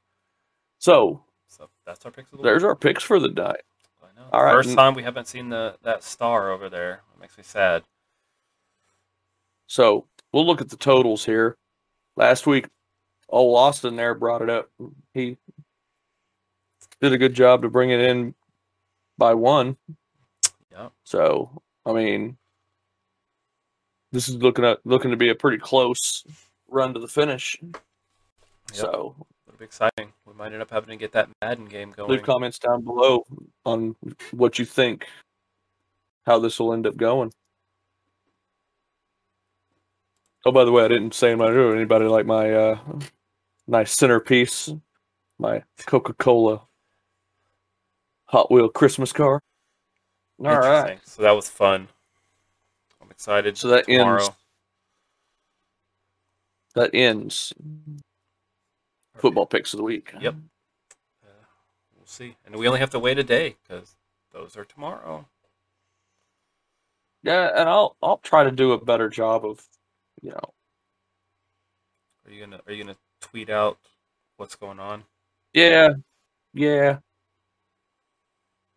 So 0.78 1.22
So 1.46 1.68
that's 1.86 2.04
our 2.04 2.10
picks 2.10 2.32
of 2.32 2.38
the 2.38 2.44
there's 2.44 2.62
week. 2.62 2.68
our 2.68 2.74
picks 2.76 3.04
for 3.04 3.20
the 3.20 3.28
night. 3.28 3.60
I 4.02 4.06
know. 4.20 4.26
all 4.32 4.42
right, 4.44 4.52
First 4.52 4.74
time 4.74 4.94
we 4.94 5.02
haven't 5.04 5.28
seen 5.28 5.48
the 5.48 5.76
that 5.82 6.02
star 6.02 6.50
over 6.50 6.68
there. 6.68 7.02
It 7.14 7.20
makes 7.20 7.36
me 7.38 7.44
sad. 7.44 7.84
So 9.68 10.06
we'll 10.32 10.46
look 10.46 10.60
at 10.60 10.68
the 10.70 10.76
totals 10.76 11.24
here. 11.24 11.56
Last 12.16 12.46
week, 12.48 12.66
old 13.28 13.56
Austin 13.56 13.94
there 13.94 14.14
brought 14.16 14.42
it 14.42 14.50
up. 14.50 14.68
He 15.14 15.36
did 17.00 17.12
a 17.12 17.18
good 17.18 17.34
job 17.34 17.62
to 17.62 17.68
bring 17.70 17.90
it 17.90 18.00
in 18.00 18.34
by 19.18 19.34
one. 19.34 19.76
Yep. 20.72 20.92
So 21.04 21.62
I 21.90 21.92
mean, 21.94 22.36
this 24.12 24.28
is 24.28 24.36
looking 24.36 24.64
at 24.64 24.78
looking 24.84 25.10
to 25.10 25.16
be 25.16 25.30
a 25.30 25.34
pretty 25.34 25.58
close 25.58 26.24
run 26.68 26.94
to 26.94 27.00
the 27.00 27.08
finish. 27.08 27.58
So 28.72 29.14
It'll 29.50 29.58
be 29.58 29.64
exciting. 29.64 30.12
We 30.26 30.34
might 30.34 30.52
end 30.52 30.62
up 30.62 30.70
having 30.70 30.90
to 30.90 30.96
get 30.96 31.12
that 31.12 31.28
Madden 31.42 31.66
game 31.66 31.92
going. 31.96 32.10
leave 32.10 32.22
comments 32.22 32.58
down 32.58 32.82
below 32.82 33.26
on 33.64 33.96
what 34.30 34.58
you 34.58 34.64
think, 34.64 35.06
how 36.24 36.38
this 36.38 36.60
will 36.60 36.72
end 36.72 36.86
up 36.86 36.96
going. 36.96 37.32
Oh, 40.46 40.52
by 40.52 40.64
the 40.64 40.72
way, 40.72 40.84
I 40.84 40.88
didn't 40.88 41.14
say 41.14 41.34
my 41.34 41.48
anybody 41.48 42.06
like 42.06 42.26
my 42.26 42.52
uh, 42.52 42.78
nice 43.66 43.92
centerpiece, 43.92 44.72
my 45.38 45.64
Coca 45.86 46.14
Cola 46.14 46.62
Hot 48.26 48.50
Wheel 48.50 48.68
Christmas 48.68 49.12
car. 49.12 49.42
All 50.44 50.58
right. 50.58 50.98
So 51.04 51.22
that 51.22 51.32
was 51.32 51.48
fun. 51.48 51.88
I'm 53.02 53.10
excited. 53.10 53.58
So 53.58 53.68
that 53.68 53.86
tomorrow. 53.86 54.18
ends 54.18 54.30
that 56.74 56.90
ends 56.94 57.52
football 59.16 59.46
picks 59.46 59.74
of 59.74 59.78
the 59.78 59.84
week. 59.84 60.12
Yep. 60.20 60.34
Uh, 61.22 61.28
we'll 61.96 62.06
see. 62.06 62.36
And 62.46 62.56
we 62.56 62.68
only 62.68 62.80
have 62.80 62.90
to 62.90 62.98
wait 62.98 63.18
a 63.18 63.24
day 63.24 63.56
because 63.62 63.96
those 64.32 64.56
are 64.56 64.64
tomorrow. 64.64 65.26
Yeah, 67.22 67.50
and 67.54 67.68
I'll 67.68 67.96
I'll 68.02 68.18
try 68.18 68.44
to 68.44 68.50
do 68.50 68.72
a 68.72 68.82
better 68.82 69.08
job 69.10 69.44
of, 69.44 69.62
you 70.22 70.30
know, 70.30 70.54
Are 72.26 72.32
you 72.32 72.40
gonna 72.40 72.60
Are 72.66 72.72
you 72.72 72.82
gonna 72.82 72.96
tweet 73.20 73.50
out 73.50 73.78
what's 74.38 74.56
going 74.56 74.80
on? 74.80 75.04
yeah, 75.52 75.90
yeah. 76.54 76.98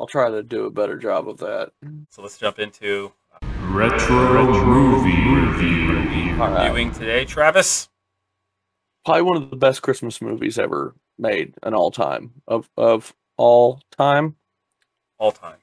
I'll 0.04 0.08
try 0.08 0.30
to 0.30 0.44
do 0.44 0.66
a 0.66 0.70
better 0.70 0.98
job 0.98 1.30
of 1.30 1.38
that. 1.38 1.72
So 2.10 2.22
let's 2.22 2.38
jump 2.38 2.60
into 2.60 3.14
uh, 3.32 3.48
Retro 3.70 4.52
movie 4.66 5.16
review. 5.30 6.42
All 6.42 6.52
right. 6.52 6.68
viewing 6.68 6.92
today, 6.92 7.24
Travis. 7.24 7.88
Probably 9.06 9.22
one 9.22 9.38
of 9.38 9.50
the 9.50 9.56
best 9.56 9.82
Christmas 9.82 10.22
movies 10.22 10.60
ever 10.60 10.94
made, 11.18 11.54
an 11.64 11.74
all 11.74 11.90
time 11.90 12.34
of 12.50 12.70
of 12.76 13.14
all 13.38 13.80
time. 13.98 14.36
All 15.20 15.32
time. 15.32 15.60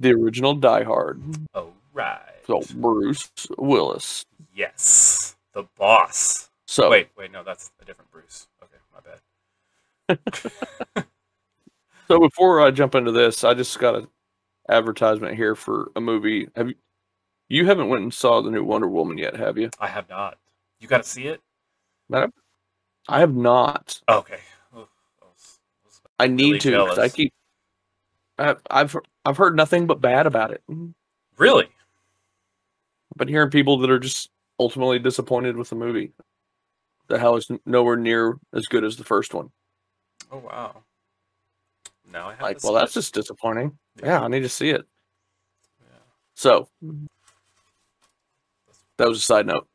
The 0.00 0.12
original 0.12 0.54
Die 0.54 0.82
Hard. 0.84 1.22
All 1.52 1.74
right. 1.92 2.18
So 2.46 2.62
Bruce 2.76 3.30
Willis. 3.58 4.24
Yes, 4.54 5.36
the 5.52 5.64
boss. 5.76 6.48
So 6.66 6.88
Wait, 6.88 7.08
wait, 7.14 7.30
no, 7.30 7.44
that's 7.44 7.72
a 7.82 7.84
different 7.84 8.10
Bruce. 8.10 8.48
Okay, 8.62 8.78
my 8.94 10.16
bad. 10.24 11.04
So 12.08 12.20
before 12.20 12.60
I 12.60 12.70
jump 12.70 12.94
into 12.94 13.12
this, 13.12 13.42
I 13.44 13.54
just 13.54 13.78
got 13.78 13.96
an 13.96 14.06
advertisement 14.68 15.36
here 15.36 15.54
for 15.54 15.90
a 15.96 16.00
movie. 16.00 16.48
Have 16.56 16.68
you? 16.68 16.74
You 17.48 17.66
haven't 17.66 17.88
went 17.88 18.02
and 18.02 18.12
saw 18.12 18.40
the 18.42 18.50
new 18.50 18.64
Wonder 18.64 18.88
Woman 18.88 19.18
yet, 19.18 19.36
have 19.36 19.56
you? 19.56 19.70
I 19.78 19.86
have 19.86 20.08
not. 20.08 20.38
You 20.80 20.88
got 20.88 21.04
to 21.04 21.08
see 21.08 21.28
it. 21.28 21.40
Madam? 22.08 22.32
I 23.08 23.20
have 23.20 23.34
not. 23.34 24.00
Okay. 24.08 24.40
I 24.74 24.76
was- 24.78 24.88
I 26.18 26.24
I 26.24 26.26
need 26.26 26.44
really 26.46 26.58
to. 26.60 26.86
'cause 26.86 26.98
I 26.98 27.08
keep. 27.08 27.32
I've, 28.38 28.60
I've 28.70 28.96
I've 29.24 29.36
heard 29.36 29.56
nothing 29.56 29.86
but 29.86 30.00
bad 30.00 30.26
about 30.26 30.50
it. 30.50 30.62
I've 30.70 30.92
Really? 31.38 31.68
been 33.16 33.28
hearing 33.28 33.50
people 33.50 33.78
that 33.78 33.90
are 33.90 33.98
just 33.98 34.30
ultimately 34.58 34.98
disappointed 34.98 35.56
with 35.56 35.70
the 35.70 35.76
movie. 35.76 36.12
The 37.08 37.18
hell 37.18 37.36
is 37.36 37.50
nowhere 37.64 37.96
near 37.96 38.38
as 38.52 38.66
good 38.66 38.84
as 38.84 38.96
the 38.96 39.04
first 39.04 39.32
one. 39.34 39.50
Oh 40.32 40.38
wow. 40.38 40.82
Now 42.16 42.28
I 42.28 42.32
have 42.32 42.40
Like, 42.40 42.58
to 42.58 42.66
well, 42.66 42.74
see 42.74 42.78
that's 42.80 42.92
it. 42.92 43.00
just 43.00 43.14
disappointing. 43.14 43.78
Yeah, 44.02 44.22
I 44.22 44.28
need 44.28 44.40
to 44.40 44.48
see 44.48 44.70
it. 44.70 44.86
Yeah. 45.78 45.98
So 46.34 46.68
mm-hmm. 46.82 47.04
that 48.96 49.06
was 49.06 49.18
a 49.18 49.20
side 49.20 49.46
note. 49.46 49.68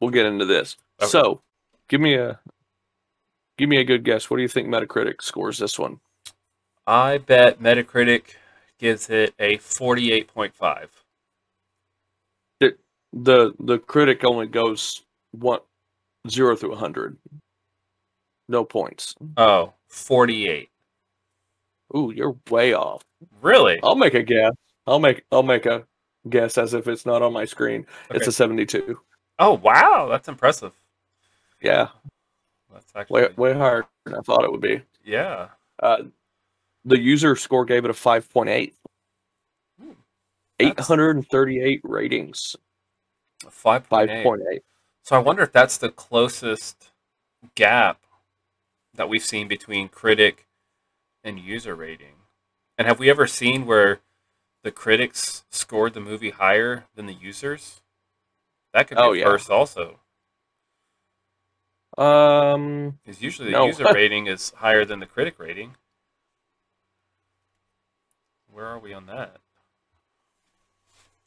We'll 0.00 0.10
get 0.10 0.24
into 0.24 0.46
this. 0.46 0.76
Okay. 1.02 1.10
So, 1.10 1.42
give 1.88 2.00
me 2.00 2.14
a 2.14 2.40
give 3.58 3.68
me 3.68 3.80
a 3.80 3.84
good 3.84 4.02
guess. 4.02 4.30
What 4.30 4.38
do 4.38 4.42
you 4.42 4.48
think 4.48 4.68
Metacritic 4.68 5.20
scores 5.20 5.58
this 5.58 5.78
one? 5.78 6.00
I 6.86 7.18
bet 7.18 7.60
Metacritic 7.60 8.36
gives 8.78 9.10
it 9.10 9.34
a 9.38 9.58
forty-eight 9.58 10.28
point 10.32 10.54
five. 10.54 10.90
The 12.60 13.54
the 13.60 13.78
critic 13.78 14.24
only 14.24 14.46
goes 14.46 15.02
one 15.32 15.60
zero 16.28 16.56
through 16.56 16.72
a 16.72 16.76
hundred. 16.76 17.18
No 18.48 18.64
points. 18.64 19.14
Oh, 19.36 19.72
48. 19.88 20.68
Ooh, 21.96 22.12
you're 22.14 22.36
way 22.50 22.72
off. 22.72 23.02
Really? 23.40 23.78
I'll 23.82 23.94
make 23.94 24.14
a 24.14 24.22
guess. 24.22 24.52
I'll 24.86 24.98
make 24.98 25.24
I'll 25.32 25.42
make 25.42 25.66
a 25.66 25.84
guess 26.28 26.58
as 26.58 26.74
if 26.74 26.88
it's 26.88 27.06
not 27.06 27.22
on 27.22 27.32
my 27.32 27.44
screen. 27.44 27.86
It's 28.10 28.26
a 28.26 28.32
seventy-two. 28.32 29.00
Oh 29.38 29.54
wow, 29.54 30.08
that's 30.10 30.28
impressive. 30.28 30.72
Yeah, 31.62 31.88
That's 32.72 32.92
actually 32.94 33.22
way 33.22 33.28
way 33.36 33.52
higher 33.54 33.86
than 34.04 34.14
I 34.14 34.20
thought 34.20 34.44
it 34.44 34.52
would 34.52 34.60
be. 34.60 34.82
yeah. 35.04 35.48
Uh, 35.82 36.02
the 36.84 36.98
user 37.00 37.34
score 37.36 37.64
gave 37.64 37.84
it 37.84 37.90
a 37.90 37.94
five 37.94 38.28
point 38.30 38.48
eight. 38.50 38.74
Hmm. 39.80 39.90
Eight 40.60 40.68
That's- 40.68 40.86
hundred 40.88 41.16
and 41.16 41.26
thirty-eight 41.28 41.80
ratings. 41.84 42.56
Five 43.50 43.86
Five 43.86 44.08
point 44.08 44.10
eight. 44.10 44.22
point 44.24 44.42
eight. 44.52 44.62
So 45.02 45.16
I 45.16 45.18
wonder 45.18 45.42
if 45.42 45.52
that's 45.52 45.76
the 45.78 45.90
closest 45.90 46.90
gap 47.54 48.00
that 48.94 49.08
we've 49.08 49.24
seen 49.24 49.48
between 49.48 49.88
critic 49.88 50.46
and 51.24 51.38
user 51.38 51.74
rating. 51.74 52.16
And 52.76 52.86
have 52.86 52.98
we 52.98 53.10
ever 53.10 53.26
seen 53.26 53.66
where 53.66 54.00
the 54.62 54.70
critics 54.70 55.44
scored 55.50 55.94
the 55.94 56.00
movie 56.00 56.30
higher 56.30 56.84
than 56.94 57.06
the 57.06 57.14
users? 57.14 57.80
That 58.72 58.88
could 58.88 58.96
be 58.96 59.02
oh, 59.02 59.12
yeah. 59.12 59.24
first 59.24 59.50
also. 59.50 60.00
Um, 61.96 62.98
because 63.04 63.22
usually 63.22 63.50
the 63.50 63.58
no. 63.58 63.66
user 63.66 63.86
rating 63.94 64.26
is 64.26 64.52
higher 64.56 64.84
than 64.84 65.00
the 65.00 65.06
critic 65.06 65.38
rating. 65.38 65.76
Where 68.50 68.66
are 68.66 68.78
we 68.78 68.92
on 68.92 69.06
that? 69.06 69.36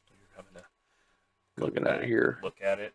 You're 0.08 0.28
having 0.36 0.54
to 0.54 1.64
looking 1.64 1.86
at 1.86 2.02
it 2.02 2.06
here. 2.06 2.38
Look 2.42 2.56
at 2.62 2.78
it. 2.78 2.94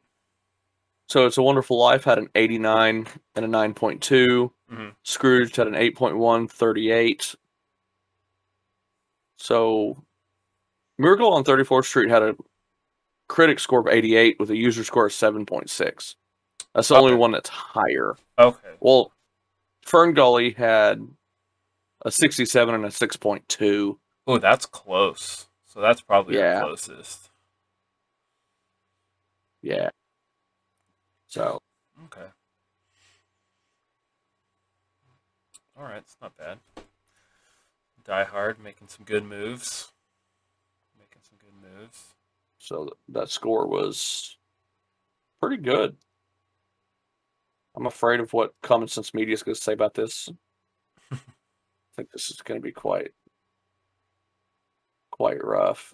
So 1.07 1.25
it's 1.25 1.37
a 1.37 1.43
Wonderful 1.43 1.77
Life 1.77 2.05
had 2.05 2.17
an 2.17 2.29
89 2.33 3.07
and 3.35 3.45
a 3.45 3.47
9.2. 3.47 4.51
Mm-hmm. 4.73 4.89
Scrooge 5.03 5.55
had 5.55 5.67
an 5.67 5.73
8.1, 5.73 6.49
38. 6.49 7.35
So 9.37 10.03
Miracle 10.97 11.33
on 11.33 11.43
34th 11.43 11.85
Street 11.85 12.09
had 12.09 12.23
a 12.23 12.35
critic 13.27 13.59
score 13.59 13.81
of 13.81 13.87
88 13.87 14.39
with 14.39 14.49
a 14.49 14.55
user 14.55 14.83
score 14.83 15.07
of 15.07 15.11
7.6. 15.11 16.15
That's 16.73 16.87
the 16.87 16.95
okay. 16.95 17.03
only 17.03 17.15
one 17.15 17.31
that's 17.31 17.49
higher. 17.49 18.15
Okay. 18.39 18.69
Well, 18.79 19.11
Fern 19.83 20.13
Gully 20.13 20.51
had 20.51 21.07
a 22.03 22.11
67 22.11 22.73
and 22.73 22.85
a 22.85 22.89
6.2. 22.89 23.97
Oh, 24.25 24.37
that's 24.37 24.65
close. 24.65 25.47
So 25.65 25.81
that's 25.81 26.01
probably 26.01 26.37
yeah. 26.37 26.55
the 26.55 26.61
closest. 26.61 27.29
Yeah. 29.61 29.89
So. 31.27 31.59
Okay. 32.05 32.27
All 35.75 35.83
right, 35.83 35.97
it's 35.97 36.17
not 36.21 36.37
bad. 36.37 36.59
Die 38.05 38.23
Hard 38.25 38.59
making 38.59 38.89
some 38.89 39.05
good 39.05 39.23
moves. 39.23 39.91
Making 40.99 41.21
some 41.21 41.37
good 41.39 41.53
moves. 41.79 42.13
so 42.59 42.89
that 43.09 43.29
score 43.29 43.67
was 43.67 44.37
pretty 45.41 45.61
good. 45.61 45.97
I'm 47.75 47.87
afraid 47.87 48.19
of 48.19 48.33
what 48.33 48.53
Common 48.61 48.87
Sense 48.87 49.13
Media 49.15 49.33
is 49.33 49.41
going 49.41 49.55
to 49.55 49.61
say 49.61 49.73
about 49.73 49.95
this. 49.95 50.29
I 51.11 51.17
think 51.95 52.11
this 52.11 52.29
is 52.29 52.41
going 52.41 52.59
to 52.59 52.63
be 52.63 52.71
quite, 52.71 53.11
quite 55.11 55.43
rough. 55.43 55.93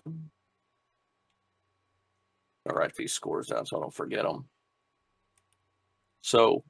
I'll 2.67 2.75
write 2.75 2.95
these 2.95 3.13
scores 3.13 3.47
down 3.47 3.65
so 3.65 3.77
I 3.77 3.81
don't 3.81 3.93
forget 3.93 4.23
them. 4.23 4.49
So, 6.21 6.63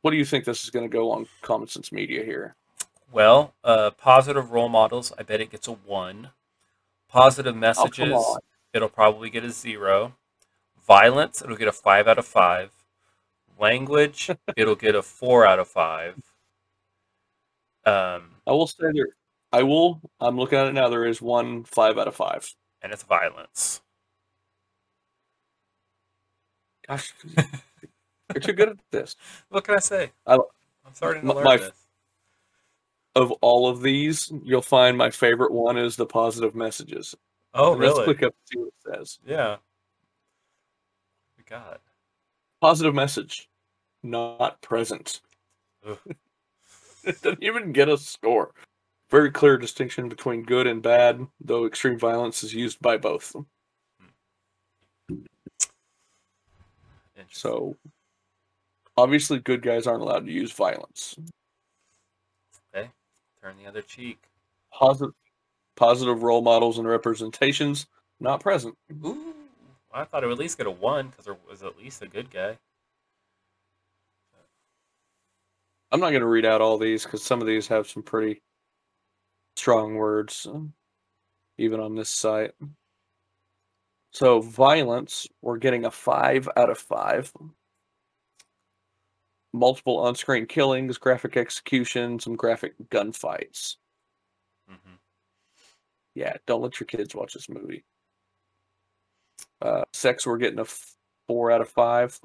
what 0.00 0.10
do 0.10 0.16
you 0.16 0.24
think 0.24 0.44
this 0.44 0.64
is 0.64 0.70
going 0.70 0.88
to 0.88 0.92
go 0.92 1.10
on 1.10 1.26
Common 1.42 1.68
Sense 1.68 1.92
Media 1.92 2.24
here? 2.24 2.56
Well, 3.12 3.54
uh, 3.62 3.90
positive 3.90 4.50
role 4.52 4.68
models, 4.70 5.12
I 5.18 5.22
bet 5.22 5.40
it 5.40 5.50
gets 5.50 5.68
a 5.68 5.72
one. 5.72 6.30
Positive 7.08 7.54
Oh, 7.54 7.58
messages, 7.58 8.12
on. 8.14 8.40
it'll 8.72 8.88
probably 8.88 9.28
get 9.28 9.44
a 9.44 9.50
zero. 9.50 10.14
Violence, 10.86 11.42
it'll 11.42 11.56
get 11.56 11.68
a 11.68 11.72
five 11.72 12.08
out 12.08 12.18
of 12.18 12.26
five. 12.26 12.72
Language, 13.58 14.30
it'll 14.56 14.74
get 14.76 14.94
a 14.94 15.02
four 15.02 15.46
out 15.46 15.58
of 15.58 15.68
five. 15.68 16.14
Um, 17.84 18.36
I 18.46 18.52
will 18.52 18.66
say 18.66 18.86
there. 18.94 19.08
I 19.52 19.62
will. 19.62 20.00
I'm 20.20 20.36
looking 20.38 20.58
at 20.58 20.66
it 20.68 20.72
now. 20.72 20.88
There 20.88 21.04
is 21.04 21.20
one 21.20 21.64
five 21.64 21.98
out 21.98 22.08
of 22.08 22.16
five. 22.16 22.50
and 22.80 22.92
it's 22.92 23.02
violence. 23.02 23.82
Gosh, 26.88 27.12
you're 28.34 28.40
too 28.42 28.52
good 28.52 28.68
at 28.70 28.76
this. 28.90 29.16
What 29.48 29.64
can 29.64 29.74
I 29.76 29.80
say? 29.80 30.12
I- 30.26 30.34
I'm 30.34 30.94
starting 30.94 31.22
to 31.22 31.28
my- 31.28 31.34
learn 31.34 31.44
my- 31.44 31.56
this. 31.58 31.72
Of 33.14 33.30
all 33.42 33.68
of 33.68 33.82
these, 33.82 34.32
you'll 34.42 34.62
find 34.62 34.96
my 34.96 35.10
favorite 35.10 35.52
one 35.52 35.76
is 35.76 35.96
the 35.96 36.06
positive 36.06 36.54
messages. 36.54 37.14
Oh, 37.52 37.76
really? 37.76 37.92
Let's 37.94 38.04
click 38.04 38.22
up 38.22 38.32
and 38.32 38.48
see 38.50 38.58
what 38.58 38.68
it 38.68 38.74
says. 38.98 39.18
Yeah. 39.26 39.56
We 41.36 41.44
got. 41.44 41.82
Positive 42.62 42.94
message, 42.94 43.50
not 44.02 44.60
present. 44.62 45.20
It 47.04 47.20
doesn't 47.20 47.42
even 47.42 47.72
get 47.72 47.88
a 47.88 47.98
score. 47.98 48.54
Very 49.10 49.32
clear 49.32 49.58
distinction 49.58 50.08
between 50.08 50.44
good 50.44 50.68
and 50.68 50.80
bad, 50.80 51.26
though 51.40 51.66
extreme 51.66 51.98
violence 51.98 52.44
is 52.44 52.54
used 52.54 52.80
by 52.80 52.96
both. 52.96 53.34
Hmm. 55.08 55.24
So, 57.32 57.76
obviously, 58.96 59.38
good 59.40 59.62
guys 59.62 59.86
aren't 59.86 60.02
allowed 60.02 60.26
to 60.26 60.32
use 60.32 60.52
violence. 60.52 61.16
Okay, 62.74 62.88
turn 63.40 63.54
the 63.62 63.68
other 63.68 63.82
cheek. 63.82 64.22
Positive, 64.72 65.14
positive 65.76 66.22
role 66.22 66.42
models 66.42 66.78
and 66.78 66.88
representations, 66.88 67.86
not 68.20 68.40
present. 68.40 68.76
Ooh. 69.04 69.34
I 69.94 70.04
thought 70.04 70.24
it 70.24 70.26
would 70.26 70.34
at 70.34 70.38
least 70.38 70.56
get 70.56 70.66
a 70.66 70.70
one 70.70 71.08
because 71.08 71.26
there 71.26 71.36
was 71.48 71.62
at 71.62 71.76
least 71.78 72.00
a 72.02 72.06
good 72.06 72.30
guy. 72.30 72.56
I'm 75.90 76.00
not 76.00 76.10
going 76.10 76.22
to 76.22 76.26
read 76.26 76.46
out 76.46 76.62
all 76.62 76.78
these 76.78 77.04
because 77.04 77.22
some 77.22 77.42
of 77.42 77.46
these 77.46 77.68
have 77.68 77.86
some 77.86 78.02
pretty 78.02 78.40
strong 79.56 79.96
words, 79.96 80.46
even 81.58 81.80
on 81.80 81.94
this 81.94 82.08
site. 82.08 82.52
So, 84.12 84.40
violence, 84.40 85.26
we're 85.42 85.58
getting 85.58 85.84
a 85.84 85.90
five 85.90 86.48
out 86.56 86.70
of 86.70 86.78
five. 86.78 87.30
Multiple 89.52 89.98
on 89.98 90.14
screen 90.14 90.46
killings, 90.46 90.96
graphic 90.96 91.36
execution, 91.36 92.18
some 92.18 92.36
graphic 92.36 92.74
gunfights. 92.90 93.76
hmm 94.66 94.94
Yeah, 96.14 96.36
don't 96.46 96.62
let 96.62 96.80
your 96.80 96.86
kids 96.86 97.14
watch 97.14 97.34
this 97.34 97.48
movie. 97.48 97.84
Uh, 99.60 99.84
sex, 99.92 100.26
we're 100.26 100.38
getting 100.38 100.58
a 100.58 100.62
f- 100.62 100.96
four 101.28 101.50
out 101.50 101.60
of 101.60 101.68
five. 101.68 102.18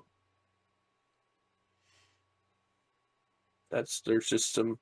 That's 3.70 4.02
there's 4.02 4.28
just 4.28 4.54
some 4.54 4.80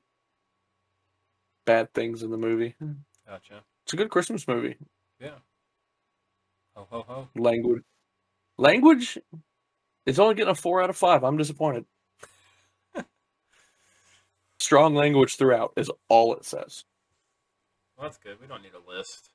bad 1.65 1.93
things 1.93 2.21
in 2.21 2.29
the 2.29 2.37
movie. 2.37 2.75
Gotcha. 3.27 3.63
It's 3.85 3.93
a 3.93 3.97
good 3.97 4.09
Christmas 4.09 4.47
movie. 4.47 4.77
Yeah. 5.19 5.39
Ho 6.75 6.87
ho 6.89 7.05
ho. 7.07 7.27
Language, 7.35 7.83
language, 8.57 9.17
it's 10.05 10.19
only 10.19 10.35
getting 10.35 10.51
a 10.51 10.55
four 10.55 10.81
out 10.81 10.89
of 10.89 10.97
five. 10.97 11.23
I'm 11.23 11.37
disappointed. 11.37 11.85
Strong 14.65 14.95
language 14.95 15.35
throughout 15.35 15.73
is 15.77 15.91
all 16.09 16.33
it 16.33 16.43
says. 16.43 16.85
Well, 17.95 18.07
that's 18.07 18.17
good. 18.17 18.41
We 18.41 18.47
don't 18.47 18.63
need 18.63 18.71
a 18.73 18.91
list. 18.91 19.29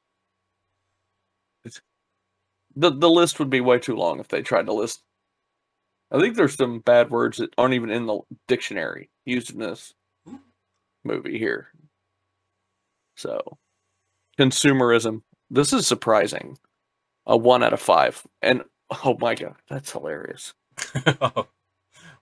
the 2.75 2.91
the 2.91 3.09
list 3.09 3.39
would 3.39 3.49
be 3.49 3.61
way 3.61 3.79
too 3.79 3.95
long 3.95 4.19
if 4.19 4.27
they 4.27 4.43
tried 4.43 4.67
to 4.67 4.73
list. 4.73 5.05
I 6.11 6.19
think 6.19 6.35
there's 6.35 6.57
some 6.57 6.81
bad 6.81 7.11
words 7.11 7.39
that 7.39 7.55
aren't 7.57 7.75
even 7.75 7.91
in 7.91 8.07
the 8.07 8.19
dictionary 8.49 9.09
used 9.25 9.53
in 9.53 9.61
this 9.61 9.95
Ooh. 10.29 10.41
movie 11.05 11.39
here. 11.39 11.69
So, 13.15 13.57
consumerism. 14.37 15.23
This 15.49 15.73
is 15.73 15.87
surprising. 15.87 16.59
A 17.25 17.37
one 17.37 17.63
out 17.63 17.73
of 17.73 17.81
five, 17.81 18.27
and 18.43 18.65
oh 19.05 19.17
my 19.21 19.37
god, 19.37 19.55
that's 19.69 19.93
hilarious. 19.93 20.55
Oh, 21.21 21.47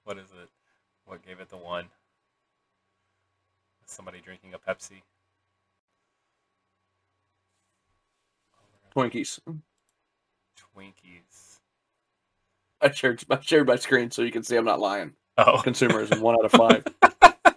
what 0.05 0.18
is 0.18 0.29
it? 0.42 0.51
What 1.07 1.25
gave 1.25 1.40
it 1.40 1.49
the 1.49 1.57
one? 1.57 1.87
Somebody 3.88 4.20
drinking 4.20 4.53
a 4.55 4.59
Pepsi. 4.59 5.01
Twinkies. 8.94 9.38
Twinkies. 10.77 11.59
I 12.81 12.90
shared 12.92 13.24
I 13.31 13.40
shared 13.40 13.66
my 13.66 13.77
screen 13.77 14.11
so 14.11 14.22
you 14.22 14.31
can 14.31 14.42
see 14.42 14.57
I'm 14.57 14.64
not 14.64 14.79
lying. 14.79 15.14
Oh, 15.38 15.57
Consumerism. 15.64 16.20
one 16.20 16.37
out 16.37 16.44
of 16.44 16.53
five. 16.53 16.85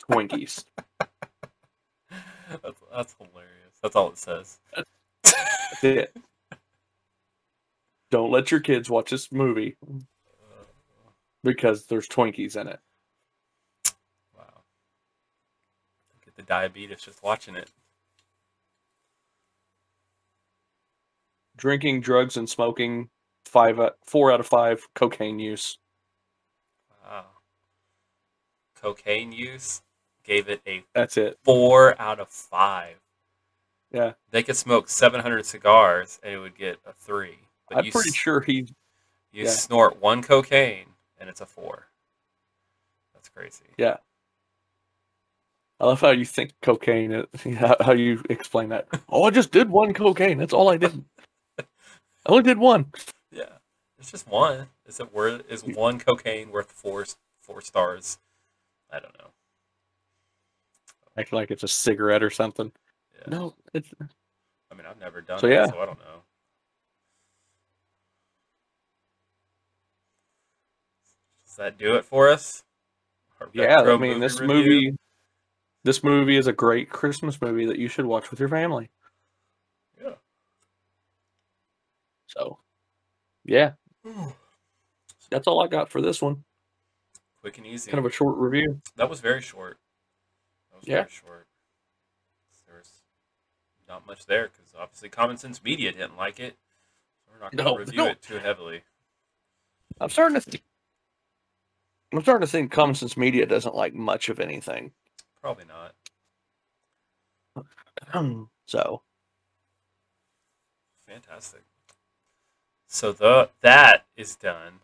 Twinkies. 0.09 0.63
that's, 2.09 2.81
that's 2.93 3.15
hilarious. 3.19 3.75
That's 3.83 3.95
all 3.95 4.09
it 4.09 4.17
says. 4.17 4.59
That's 5.23 5.83
it. 5.83 6.15
Don't 8.09 8.31
let 8.31 8.51
your 8.51 8.59
kids 8.61 8.89
watch 8.89 9.09
this 9.11 9.31
movie 9.31 9.75
Uh, 9.85 9.95
because 11.43 11.85
there's 11.87 12.07
Twinkies 12.07 12.55
in 12.59 12.67
it. 12.67 12.79
Diabetes 16.41 17.01
just 17.01 17.23
watching 17.23 17.55
it. 17.55 17.69
drinking, 21.61 22.01
drugs, 22.01 22.35
and 22.37 22.49
smoking. 22.49 23.09
Five, 23.45 23.79
out- 23.79 23.97
four 24.03 24.31
out 24.31 24.39
of 24.39 24.47
five. 24.47 24.87
Cocaine 24.95 25.39
use. 25.39 25.77
Wow. 27.05 27.25
Cocaine 28.81 29.31
use 29.31 29.81
gave 30.23 30.49
it 30.49 30.61
a 30.67 30.83
That's 30.93 31.17
it. 31.17 31.37
four 31.43 31.99
out 32.01 32.19
of 32.19 32.29
five. 32.29 32.95
Yeah. 33.91 34.13
They 34.31 34.41
could 34.41 34.55
smoke 34.55 34.89
700 34.89 35.45
cigars 35.45 36.19
and 36.23 36.33
it 36.33 36.37
would 36.39 36.57
get 36.57 36.79
a 36.85 36.93
three. 36.93 37.37
But 37.69 37.79
I'm 37.79 37.91
pretty 37.91 38.11
sure 38.11 38.39
he. 38.41 38.67
you 39.31 39.43
yeah. 39.43 39.49
snort 39.49 40.01
one 40.01 40.21
cocaine 40.21 40.87
and 41.19 41.29
it's 41.29 41.41
a 41.41 41.45
four. 41.45 41.87
That's 43.13 43.29
crazy. 43.29 43.65
Yeah. 43.77 43.97
I 45.81 45.85
love 45.85 45.99
how 45.99 46.11
you 46.11 46.25
think 46.25 46.53
cocaine. 46.61 47.25
How, 47.57 47.93
you 47.93 48.21
explain 48.29 48.69
that? 48.69 48.87
Oh, 49.09 49.23
I 49.23 49.31
just 49.31 49.51
did 49.51 49.67
one 49.67 49.95
cocaine. 49.95 50.37
That's 50.37 50.53
all 50.53 50.69
I 50.69 50.77
did. 50.77 51.03
I 51.59 51.63
only 52.27 52.43
did 52.43 52.59
one. 52.59 52.91
Yeah. 53.31 53.49
It's 53.97 54.11
just 54.11 54.27
one. 54.27 54.67
Is 54.85 54.99
it 54.99 55.11
worth 55.11 55.41
is 55.49 55.63
one 55.63 55.97
cocaine 55.97 56.51
worth 56.51 56.71
four 56.71 57.05
four 57.41 57.61
stars? 57.61 58.19
I 58.91 58.99
don't 58.99 59.17
know. 59.17 59.29
Acting 61.17 61.37
like 61.37 61.49
it's 61.49 61.63
a 61.63 61.67
cigarette 61.67 62.21
or 62.21 62.29
something. 62.29 62.71
Yeah. 63.15 63.31
No, 63.31 63.55
it's 63.73 63.91
I 64.71 64.75
mean 64.75 64.85
I've 64.87 64.99
never 64.99 65.19
done 65.21 65.39
So, 65.39 65.47
it, 65.47 65.53
yeah. 65.53 65.65
so 65.65 65.79
I 65.79 65.85
don't 65.87 65.99
know. 65.99 66.21
Does 71.47 71.55
that 71.55 71.79
do 71.79 71.95
it 71.95 72.05
for 72.05 72.29
us? 72.29 72.63
Yeah. 73.53 73.81
I 73.81 73.97
mean, 73.97 74.19
this 74.19 74.39
review? 74.39 74.55
movie. 74.55 74.97
This 75.83 76.03
movie 76.03 76.37
is 76.37 76.47
a 76.47 76.53
great 76.53 76.89
Christmas 76.89 77.41
movie 77.41 77.65
that 77.65 77.79
you 77.79 77.87
should 77.87 78.05
watch 78.05 78.29
with 78.29 78.39
your 78.39 78.49
family. 78.49 78.89
Yeah. 80.01 80.13
So, 82.27 82.59
yeah, 83.43 83.71
hmm. 84.05 84.27
that's 85.29 85.47
all 85.47 85.63
I 85.63 85.67
got 85.67 85.89
for 85.89 86.01
this 86.01 86.21
one. 86.21 86.43
Quick 87.41 87.57
and 87.57 87.65
easy. 87.65 87.89
Kind 87.89 87.99
of 87.99 88.09
a 88.09 88.13
short 88.13 88.37
review. 88.37 88.79
That 88.95 89.09
was 89.09 89.19
very 89.19 89.41
short. 89.41 89.79
That 90.69 90.77
was 90.79 90.87
Yeah. 90.87 90.95
very 90.97 91.09
short. 91.09 91.47
There's 92.67 93.01
not 93.87 94.05
much 94.05 94.27
there 94.27 94.49
because 94.49 94.73
obviously 94.77 95.09
Common 95.09 95.37
Sense 95.37 95.63
Media 95.63 95.91
didn't 95.91 96.15
like 96.17 96.39
it. 96.39 96.55
So 97.25 97.31
we're 97.33 97.39
not 97.39 97.51
going 97.51 97.65
to 97.65 97.71
No, 97.71 97.77
review 97.77 97.97
no. 97.97 98.05
it 98.07 98.21
too 98.21 98.37
heavily. 98.37 98.83
I'm 99.99 100.09
starting 100.09 100.39
to. 100.39 100.49
Th- 100.51 100.63
I'm 102.13 102.21
starting 102.21 102.45
to 102.45 102.51
think 102.51 102.71
Common 102.71 102.93
Sense 102.93 103.17
Media 103.17 103.45
doesn't 103.45 103.73
like 103.75 103.93
much 103.93 104.29
of 104.29 104.39
anything. 104.39 104.91
Probably 105.41 105.65
not. 105.65 105.95
so 108.65 109.01
Fantastic. 111.11 111.63
So 112.87 113.11
the 113.11 113.49
that 113.61 114.05
is 114.15 114.35
done. 114.35 114.79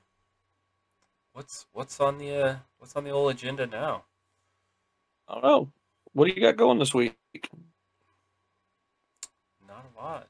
What's 1.32 1.67
what's 1.72 2.00
on 2.02 2.17
the 2.17 2.36
uh, 2.36 2.56
what's 2.80 2.96
on 2.96 3.06
the 3.06 3.12
old 3.12 3.32
agenda 3.32 3.65
now? 3.65 4.04
I 5.28 5.36
don't 5.36 5.43
know. 5.43 5.72
What 6.12 6.28
do 6.28 6.34
you 6.34 6.41
got 6.41 6.58
going 6.58 6.80
this 6.80 6.93
week? 6.93 7.15
Not 9.67 9.86
a 9.96 10.02
lot. 10.02 10.28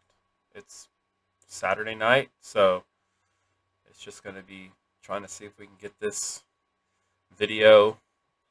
It's 0.54 0.88
Saturday 1.48 1.96
night, 1.96 2.30
so 2.42 2.84
it's 3.90 4.00
just 4.00 4.24
going 4.24 4.36
to 4.36 4.44
be 4.44 4.72
trying 5.02 5.22
to 5.24 5.28
see 5.28 5.46
if 5.46 5.58
we 5.58 5.66
can 5.66 5.78
get 5.80 6.00
this 6.00 6.44
video 7.36 7.98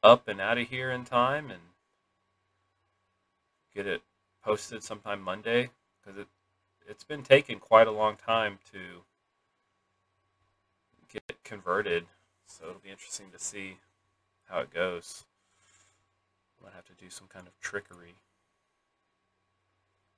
up 0.07 0.29
and 0.29 0.41
out 0.41 0.57
of 0.57 0.69
here 0.69 0.93
in 0.93 1.05
time 1.05 1.51
and 1.51 1.61
get 3.75 3.89
it 3.89 4.01
posted 4.43 4.81
sometime 4.83 5.21
Monday 5.21 5.69
because 6.01 6.19
it 6.21 6.29
it's 6.89 7.03
been 7.03 7.25
taking 7.25 7.59
quite 7.59 7.89
a 7.89 7.91
long 7.91 8.15
time 8.17 8.61
to 8.73 8.79
get 11.13 11.43
converted. 11.43 12.07
So 12.47 12.69
it'll 12.69 12.81
be 12.81 12.91
interesting 12.91 13.27
to 13.33 13.39
see 13.41 13.79
how 14.49 14.61
it 14.61 14.73
goes. 14.73 15.25
Might 16.63 16.73
have 16.75 16.85
to 16.85 17.05
do 17.05 17.11
some 17.11 17.27
kind 17.27 17.49
of 17.49 17.59
trickery. 17.61 18.15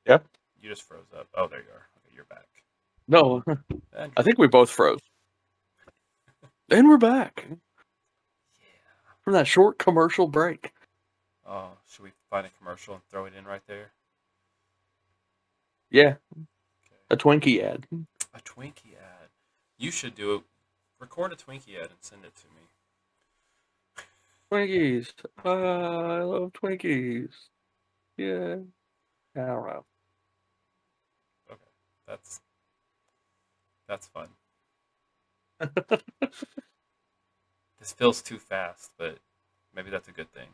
Yep. 0.07 0.27
You 0.61 0.69
just 0.69 0.83
froze 0.83 1.07
up. 1.19 1.27
Oh, 1.35 1.49
there 1.49 1.61
you 1.61 1.71
are. 1.71 1.87
Okay, 1.97 2.15
you're 2.15 2.25
back. 2.25 2.47
No, 3.09 3.43
I 4.17 4.23
think 4.23 4.37
we 4.37 4.47
both 4.47 4.69
froze. 4.69 5.01
And 6.71 6.87
we're 6.87 6.99
back. 6.99 7.47
From 9.29 9.35
that 9.35 9.47
short 9.47 9.79
commercial 9.79 10.27
break. 10.27 10.73
Oh, 11.47 11.73
should 11.87 12.03
we 12.03 12.13
find 12.31 12.47
a 12.47 12.51
commercial 12.59 12.95
and 12.95 13.03
throw 13.11 13.27
it 13.27 13.35
in 13.35 13.45
right 13.45 13.61
there? 13.67 13.91
Yeah, 15.91 16.15
Okay. 16.33 16.97
a 17.11 17.17
Twinkie 17.19 17.63
ad. 17.63 17.87
A 18.33 18.39
Twinkie 18.41 18.95
ad. 18.99 19.29
You 19.77 19.91
should 19.91 20.15
do 20.15 20.37
it. 20.37 20.45
Record 20.99 21.35
a 21.35 21.37
Twinkie 21.37 21.77
ad 21.77 21.91
and 21.91 21.99
send 22.01 22.25
it 22.25 22.33
to 22.37 22.47
me. 22.57 24.05
Twinkies. 24.51 25.13
Uh, 25.45 25.51
I 25.51 26.23
love 26.23 26.55
Twinkies. 26.55 27.35
Yeah. 28.17 28.57
I 29.37 29.41
don't 29.47 29.67
know. 29.67 29.85
Okay. 31.51 31.71
That's 32.07 32.41
that's 33.87 34.07
fun. 34.07 34.29
this 37.79 37.93
feels 37.93 38.23
too 38.23 38.39
fast, 38.39 38.91
but 38.99 39.19
maybe 39.75 39.91
that's 39.91 40.09
a 40.09 40.13
good 40.13 40.33
thing. 40.33 40.49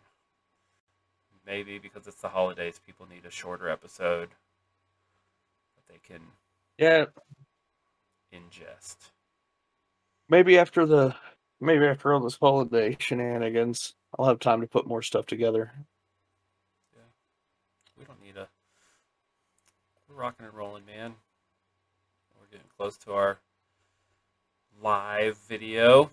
Maybe 1.46 1.78
because 1.78 2.06
it's 2.06 2.20
the 2.20 2.30
holidays, 2.30 2.80
people 2.84 3.06
need 3.06 3.26
a 3.26 3.30
shorter 3.30 3.68
episode 3.68 4.30
that 5.76 5.92
they 5.92 5.98
can 6.02 6.22
Yeah, 6.78 7.06
ingest. 8.32 9.10
maybe 10.28 10.58
after 10.58 10.86
the 10.86 11.14
maybe 11.60 11.86
after 11.86 12.12
all 12.12 12.20
this 12.20 12.36
holiday 12.36 12.96
shenanigans, 12.98 13.94
I'll 14.18 14.26
have 14.26 14.38
time 14.40 14.60
to 14.60 14.66
put 14.66 14.86
more 14.86 15.02
stuff 15.02 15.26
together. 15.26 15.72
Yeah, 16.94 17.02
we 17.98 18.04
don't 18.04 18.22
need 18.22 18.36
a. 18.36 18.48
We're 20.08 20.16
rocking 20.16 20.46
and 20.46 20.54
rolling, 20.54 20.86
man. 20.86 21.14
We're 22.40 22.46
getting 22.50 22.70
close 22.76 22.96
to 22.98 23.12
our 23.12 23.38
live 24.82 25.36
video. 25.48 26.10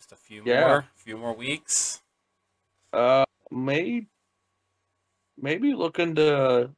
Just 0.00 0.12
a 0.12 0.16
few 0.16 0.42
Yeah. 0.46 0.66
more, 0.66 0.84
few 0.96 1.18
more 1.18 1.34
weeks. 1.34 2.00
Uh, 2.90 3.26
maybe, 3.50 4.08
maybe 5.36 5.74
looking 5.74 6.14
to 6.14 6.74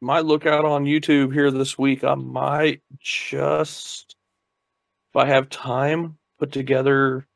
might 0.00 0.24
look 0.24 0.44
out 0.44 0.64
on 0.64 0.86
YouTube 0.86 1.32
here 1.32 1.52
this 1.52 1.78
week. 1.78 2.02
I 2.02 2.16
might 2.16 2.82
just, 2.98 4.16
if 5.10 5.16
I 5.16 5.26
have 5.26 5.48
time, 5.50 6.18
put 6.40 6.50
together. 6.50 7.28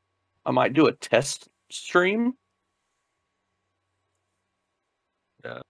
I 0.44 0.50
might 0.50 0.72
do 0.72 0.87
a 0.88 0.92
test 0.92 1.48
stream. 1.70 2.37
Yeah. 5.44 5.61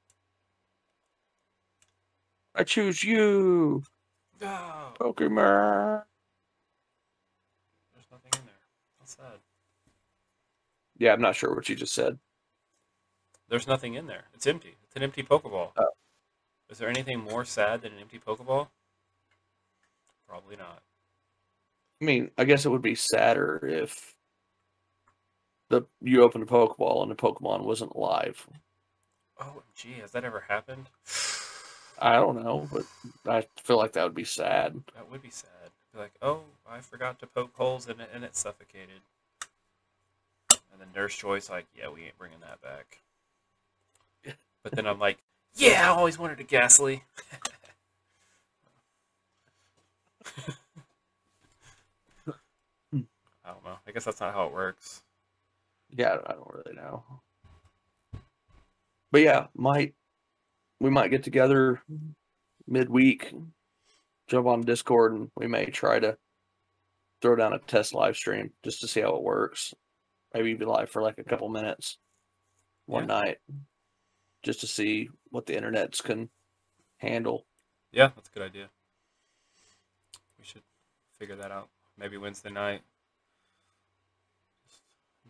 I 2.55 2.65
choose 2.65 3.05
you, 3.05 3.83
No, 4.41 4.95
Pokemon. 4.99 6.05
there's 7.93 8.07
nothing 8.13 8.31
in 9.01 9.04
sad. 9.17 9.39
Yeah, 10.99 11.13
I'm 11.13 11.21
not 11.21 11.37
sure 11.37 11.55
what 11.55 11.69
you 11.69 11.75
just 11.75 11.95
said. 11.95 12.19
There's 13.49 13.67
nothing 13.67 13.95
in 13.95 14.07
there. 14.07 14.25
It's 14.35 14.47
empty. 14.47 14.77
It's 14.85 14.97
an 14.97 15.03
empty 15.03 15.23
Pokeball. 15.23 15.73
Oh. 15.77 15.89
Is 16.71 16.79
there 16.79 16.89
anything 16.89 17.21
more 17.21 17.45
sad 17.45 17.83
than 17.83 17.93
an 17.93 17.99
empty 18.01 18.19
Pokeball? 18.19 18.69
Probably 20.29 20.57
not. 20.57 20.83
I 22.01 22.05
mean, 22.05 22.31
I 22.39 22.45
guess 22.45 22.65
it 22.65 22.71
would 22.71 22.83
be 22.83 22.95
sadder 22.95 23.61
if 23.67 24.15
the 25.69 25.83
you 26.01 26.23
opened 26.23 26.45
a 26.45 26.47
Pokeball 26.47 27.03
and 27.03 27.11
the 27.11 27.15
Pokemon 27.15 27.65
wasn't 27.65 27.97
live. 27.97 28.47
Oh, 29.39 29.63
OMG, 29.77 30.01
has 30.01 30.13
that 30.13 30.25
ever 30.25 30.45
happened? 30.49 30.89
I 31.99 32.15
don't 32.15 32.43
know, 32.43 32.69
but 32.73 32.85
I 33.31 33.47
feel 33.63 33.77
like 33.77 33.93
that 33.93 34.05
would 34.05 34.15
be 34.15 34.25
sad. 34.25 34.83
That 34.95 35.11
would 35.11 35.23
be 35.23 35.31
sad. 35.31 35.64
Be 35.95 36.01
like, 36.01 36.15
oh, 36.21 36.41
I 36.69 36.81
forgot 36.81 37.21
to 37.21 37.27
poke 37.27 37.55
holes 37.55 37.89
in 37.89 38.01
it 38.01 38.11
and 38.13 38.25
it 38.25 38.35
suffocated. 38.35 39.03
And 40.51 40.81
then 40.81 40.89
Nurse 40.95 41.17
Joy's 41.17 41.49
like, 41.49 41.67
yeah, 41.79 41.89
we 41.89 42.03
ain't 42.03 42.19
bringing 42.19 42.41
that 42.41 42.61
back. 42.61 43.01
But 44.65 44.73
then 44.73 44.87
I'm 44.87 44.99
like, 44.99 45.19
yeah, 45.55 45.85
I 45.85 45.95
always 45.95 46.19
wanted 46.19 46.41
a 46.41 46.43
Gastly. 46.43 47.05
I 53.47 53.53
don't 53.53 53.65
know. 53.65 53.77
I 53.87 53.93
guess 53.93 54.05
that's 54.05 54.21
not 54.21 54.35
how 54.35 54.47
it 54.47 54.53
works. 54.53 55.03
Yeah, 55.91 56.17
I 56.27 56.33
don't 56.33 56.53
really 56.53 56.75
know. 56.75 57.05
But 59.13 59.21
yeah, 59.21 59.47
might 59.55 59.95
we 60.81 60.91
might 60.91 61.11
get 61.13 61.23
together 61.23 61.81
midweek, 62.67 63.33
jump 64.27 64.47
on 64.47 64.63
Discord, 64.63 65.13
and 65.13 65.31
we 65.37 65.47
may 65.47 65.67
try 65.67 65.99
to 65.99 66.17
throw 67.21 67.37
down 67.37 67.53
a 67.53 67.59
test 67.59 67.95
live 67.95 68.17
stream 68.17 68.53
just 68.63 68.81
to 68.81 68.89
see 68.89 69.01
how 69.01 69.17
it 69.17 69.23
works. 69.23 69.75
Maybe 70.33 70.55
be 70.55 70.65
live 70.65 70.91
for 70.91 71.03
like 71.03 71.19
a 71.19 71.25
couple 71.25 71.49
minutes 71.49 71.99
one 72.87 73.07
night, 73.07 73.39
just 74.43 74.61
to 74.61 74.67
see 74.67 75.09
what 75.31 75.47
the 75.47 75.55
internets 75.55 76.03
can 76.03 76.29
handle. 76.99 77.47
Yeah, 77.93 78.11
that's 78.15 78.29
a 78.29 78.33
good 78.33 78.43
idea. 78.43 78.69
We 80.39 80.45
should 80.45 80.63
figure 81.19 81.37
that 81.37 81.53
out. 81.53 81.69
Maybe 81.97 82.17
Wednesday 82.17 82.51
night. 82.51 82.83
Just 84.69 84.83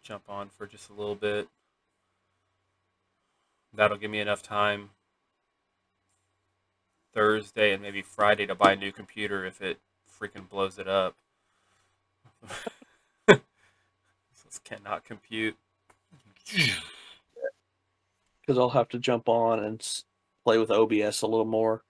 jump 0.03 0.25
on 0.29 0.49
for 0.49 0.67
just 0.67 0.91
a 0.91 0.95
little 0.95 1.15
bit. 1.15 1.49
That'll 3.75 3.99
give 3.99 4.11
me 4.11 4.21
enough 4.21 4.43
time 4.43 4.91
Thursday 7.15 7.73
and 7.73 7.83
maybe 7.83 8.03
Friday 8.03 8.47
to 8.47 8.55
buy 8.55 8.73
a 8.73 8.77
new 8.77 8.93
computer 8.93 9.47
if 9.47 9.63
it 9.63 9.79
freaking 10.21 10.49
blows 10.49 10.79
it 10.79 10.89
up. 10.89 11.17
this 13.27 13.39
cannot 14.65 15.05
compute. 15.05 15.57
because 18.41 18.59
I'll 18.59 18.71
have 18.71 18.89
to 18.91 18.99
jump 18.99 19.29
on 19.29 19.63
and 19.63 20.03
play 20.45 20.59
with 20.59 20.71
OBS 20.71 21.23
a 21.23 21.27
little 21.27 21.45
more. 21.45 21.83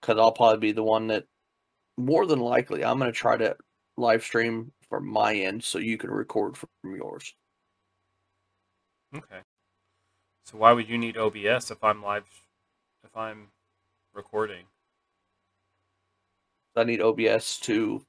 Because 0.00 0.18
I'll 0.18 0.32
probably 0.32 0.58
be 0.58 0.72
the 0.72 0.82
one 0.82 1.08
that, 1.08 1.26
more 1.96 2.26
than 2.26 2.40
likely, 2.40 2.84
I'm 2.84 2.98
going 2.98 3.12
to 3.12 3.16
try 3.16 3.36
to 3.36 3.56
live 3.96 4.22
stream 4.22 4.72
from 4.88 5.06
my 5.06 5.34
end 5.34 5.62
so 5.62 5.78
you 5.78 5.98
can 5.98 6.10
record 6.10 6.56
from 6.56 6.96
yours. 6.96 7.34
Okay. 9.14 9.40
So 10.44 10.58
why 10.58 10.72
would 10.72 10.88
you 10.88 10.98
need 10.98 11.16
OBS 11.16 11.70
if 11.70 11.84
I'm 11.84 12.02
live 12.02 12.26
if 13.04 13.16
I'm 13.16 13.48
recording? 14.14 14.64
I 16.76 16.84
need 16.84 17.00
OBS 17.02 17.58
to 17.60 18.04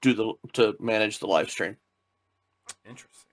do 0.00 0.14
the 0.14 0.32
to 0.54 0.74
manage 0.80 1.18
the 1.18 1.26
live 1.26 1.50
stream. 1.50 1.76
Interesting. 2.88 3.30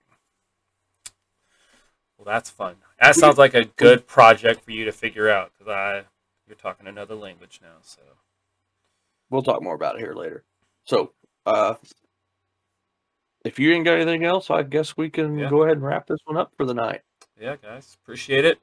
Well, 2.17 2.25
that's 2.25 2.49
fun. 2.49 2.75
That 3.01 3.15
sounds 3.15 3.37
like 3.37 3.53
a 3.53 3.63
good 3.65 4.05
project 4.07 4.65
for 4.65 4.71
you 4.71 4.83
to 4.85 4.91
figure 4.91 5.29
out 5.29 5.51
because 5.57 5.71
I 5.71 6.03
you're 6.47 6.57
talking 6.57 6.87
another 6.87 7.15
language 7.15 7.59
now. 7.61 7.77
So 7.81 8.01
We'll 9.29 9.43
talk 9.43 9.61
more 9.61 9.75
about 9.75 9.95
it 9.95 9.99
here 9.99 10.13
later. 10.15 10.43
So, 10.85 11.13
uh, 11.45 11.75
if 13.45 13.59
you 13.59 13.71
ain't 13.71 13.85
got 13.85 13.93
anything 13.93 14.25
else, 14.25 14.49
I 14.49 14.63
guess 14.63 14.97
we 14.97 15.09
can 15.11 15.37
Yeah. 15.37 15.49
go 15.49 15.61
ahead 15.63 15.77
and 15.77 15.85
wrap 15.85 16.07
this 16.07 16.19
one 16.25 16.35
up 16.35 16.51
for 16.57 16.65
the 16.65 16.73
night. 16.73 17.03
yeah, 17.39 17.55
guys, 17.57 17.95
appreciate 18.01 18.43
it. 18.43 18.59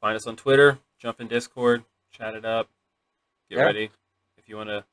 Find 0.00 0.14
us 0.14 0.26
on 0.28 0.36
Twitter. 0.36 0.78
Jump 0.98 1.20
in 1.20 1.28
Discord. 1.28 1.84
Chat 2.10 2.34
it 2.34 2.44
up. 2.44 2.70
Get 3.48 3.58
Yeah. 3.58 3.64
ready. 3.64 3.90
If 4.36 4.48
you 4.48 4.56
want 4.56 4.70
to 4.70 4.84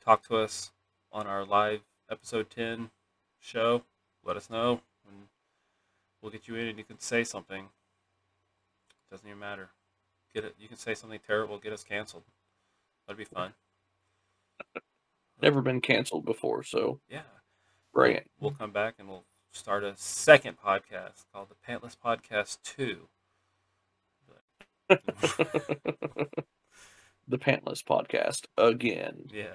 talk 0.00 0.22
to 0.24 0.36
us 0.36 0.72
on 1.12 1.26
our 1.26 1.44
live 1.44 1.82
episode 2.08 2.50
ten 2.50 2.90
show, 3.38 3.84
let 4.22 4.36
us 4.36 4.50
know 4.50 4.82
and 5.06 5.28
we'll 6.20 6.30
get 6.32 6.46
you 6.48 6.56
in 6.56 6.68
and 6.68 6.78
you 6.78 6.84
can 6.84 6.98
say 6.98 7.24
something. 7.24 7.70
Doesn't 9.10 9.26
even 9.26 9.38
matter. 9.38 9.70
Get 10.32 10.44
it. 10.44 10.56
You 10.58 10.68
can 10.68 10.76
say 10.76 10.94
something 10.94 11.20
terrible. 11.20 11.58
Get 11.58 11.72
us 11.72 11.84
canceled. 11.84 12.24
That'd 13.06 13.18
be 13.18 13.24
fun. 13.24 13.54
Never 15.40 15.60
been 15.62 15.80
canceled 15.80 16.24
before, 16.24 16.62
so 16.62 17.00
Yeah. 17.08 17.22
bring 17.92 18.16
it. 18.16 18.30
We'll 18.38 18.50
come 18.52 18.72
back 18.72 18.96
and 18.98 19.08
we'll 19.08 19.26
start 19.52 19.84
a 19.84 19.96
second 19.96 20.58
podcast 20.58 21.24
called 21.32 21.48
the 21.48 21.54
Pantless 21.54 21.96
Podcast 21.96 22.62
2. 22.62 23.08
the 24.88 26.28
Pantless 27.38 27.82
Podcast 27.82 28.44
again. 28.56 29.28
Yeah. 29.32 29.46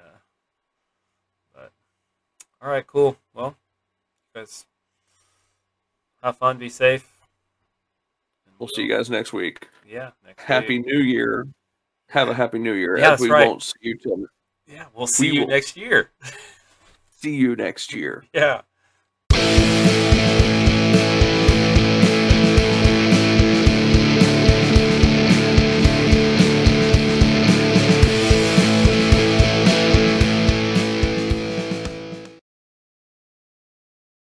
But 1.53 1.71
all 2.61 2.69
right, 2.69 2.85
cool. 2.85 3.17
Well, 3.33 3.55
guys 4.35 4.65
have 6.21 6.37
fun, 6.37 6.57
be 6.57 6.69
safe, 6.69 7.07
and 8.45 8.55
We'll 8.59 8.69
see 8.69 8.83
you 8.83 8.89
guys 8.89 9.09
next 9.09 9.33
week. 9.33 9.69
Yeah. 9.87 10.11
Next 10.25 10.43
Happy 10.43 10.77
week. 10.77 10.87
New 10.87 10.99
Year. 10.99 11.47
Have 12.09 12.29
a 12.29 12.33
happy 12.33 12.59
New 12.59 12.73
Year. 12.73 12.97
Yeah, 12.97 13.13
as 13.13 13.19
we 13.19 13.29
right. 13.29 13.47
won't 13.47 13.63
see 13.63 13.73
you 13.81 13.97
till 13.97 14.25
Yeah. 14.67 14.85
We'll 14.93 15.07
see 15.07 15.31
We 15.31 15.39
you 15.39 15.45
next 15.47 15.77
year. 15.77 16.11
see 17.19 17.35
you 17.35 17.55
next 17.55 17.93
year. 17.93 18.25
yeah. 18.33 18.61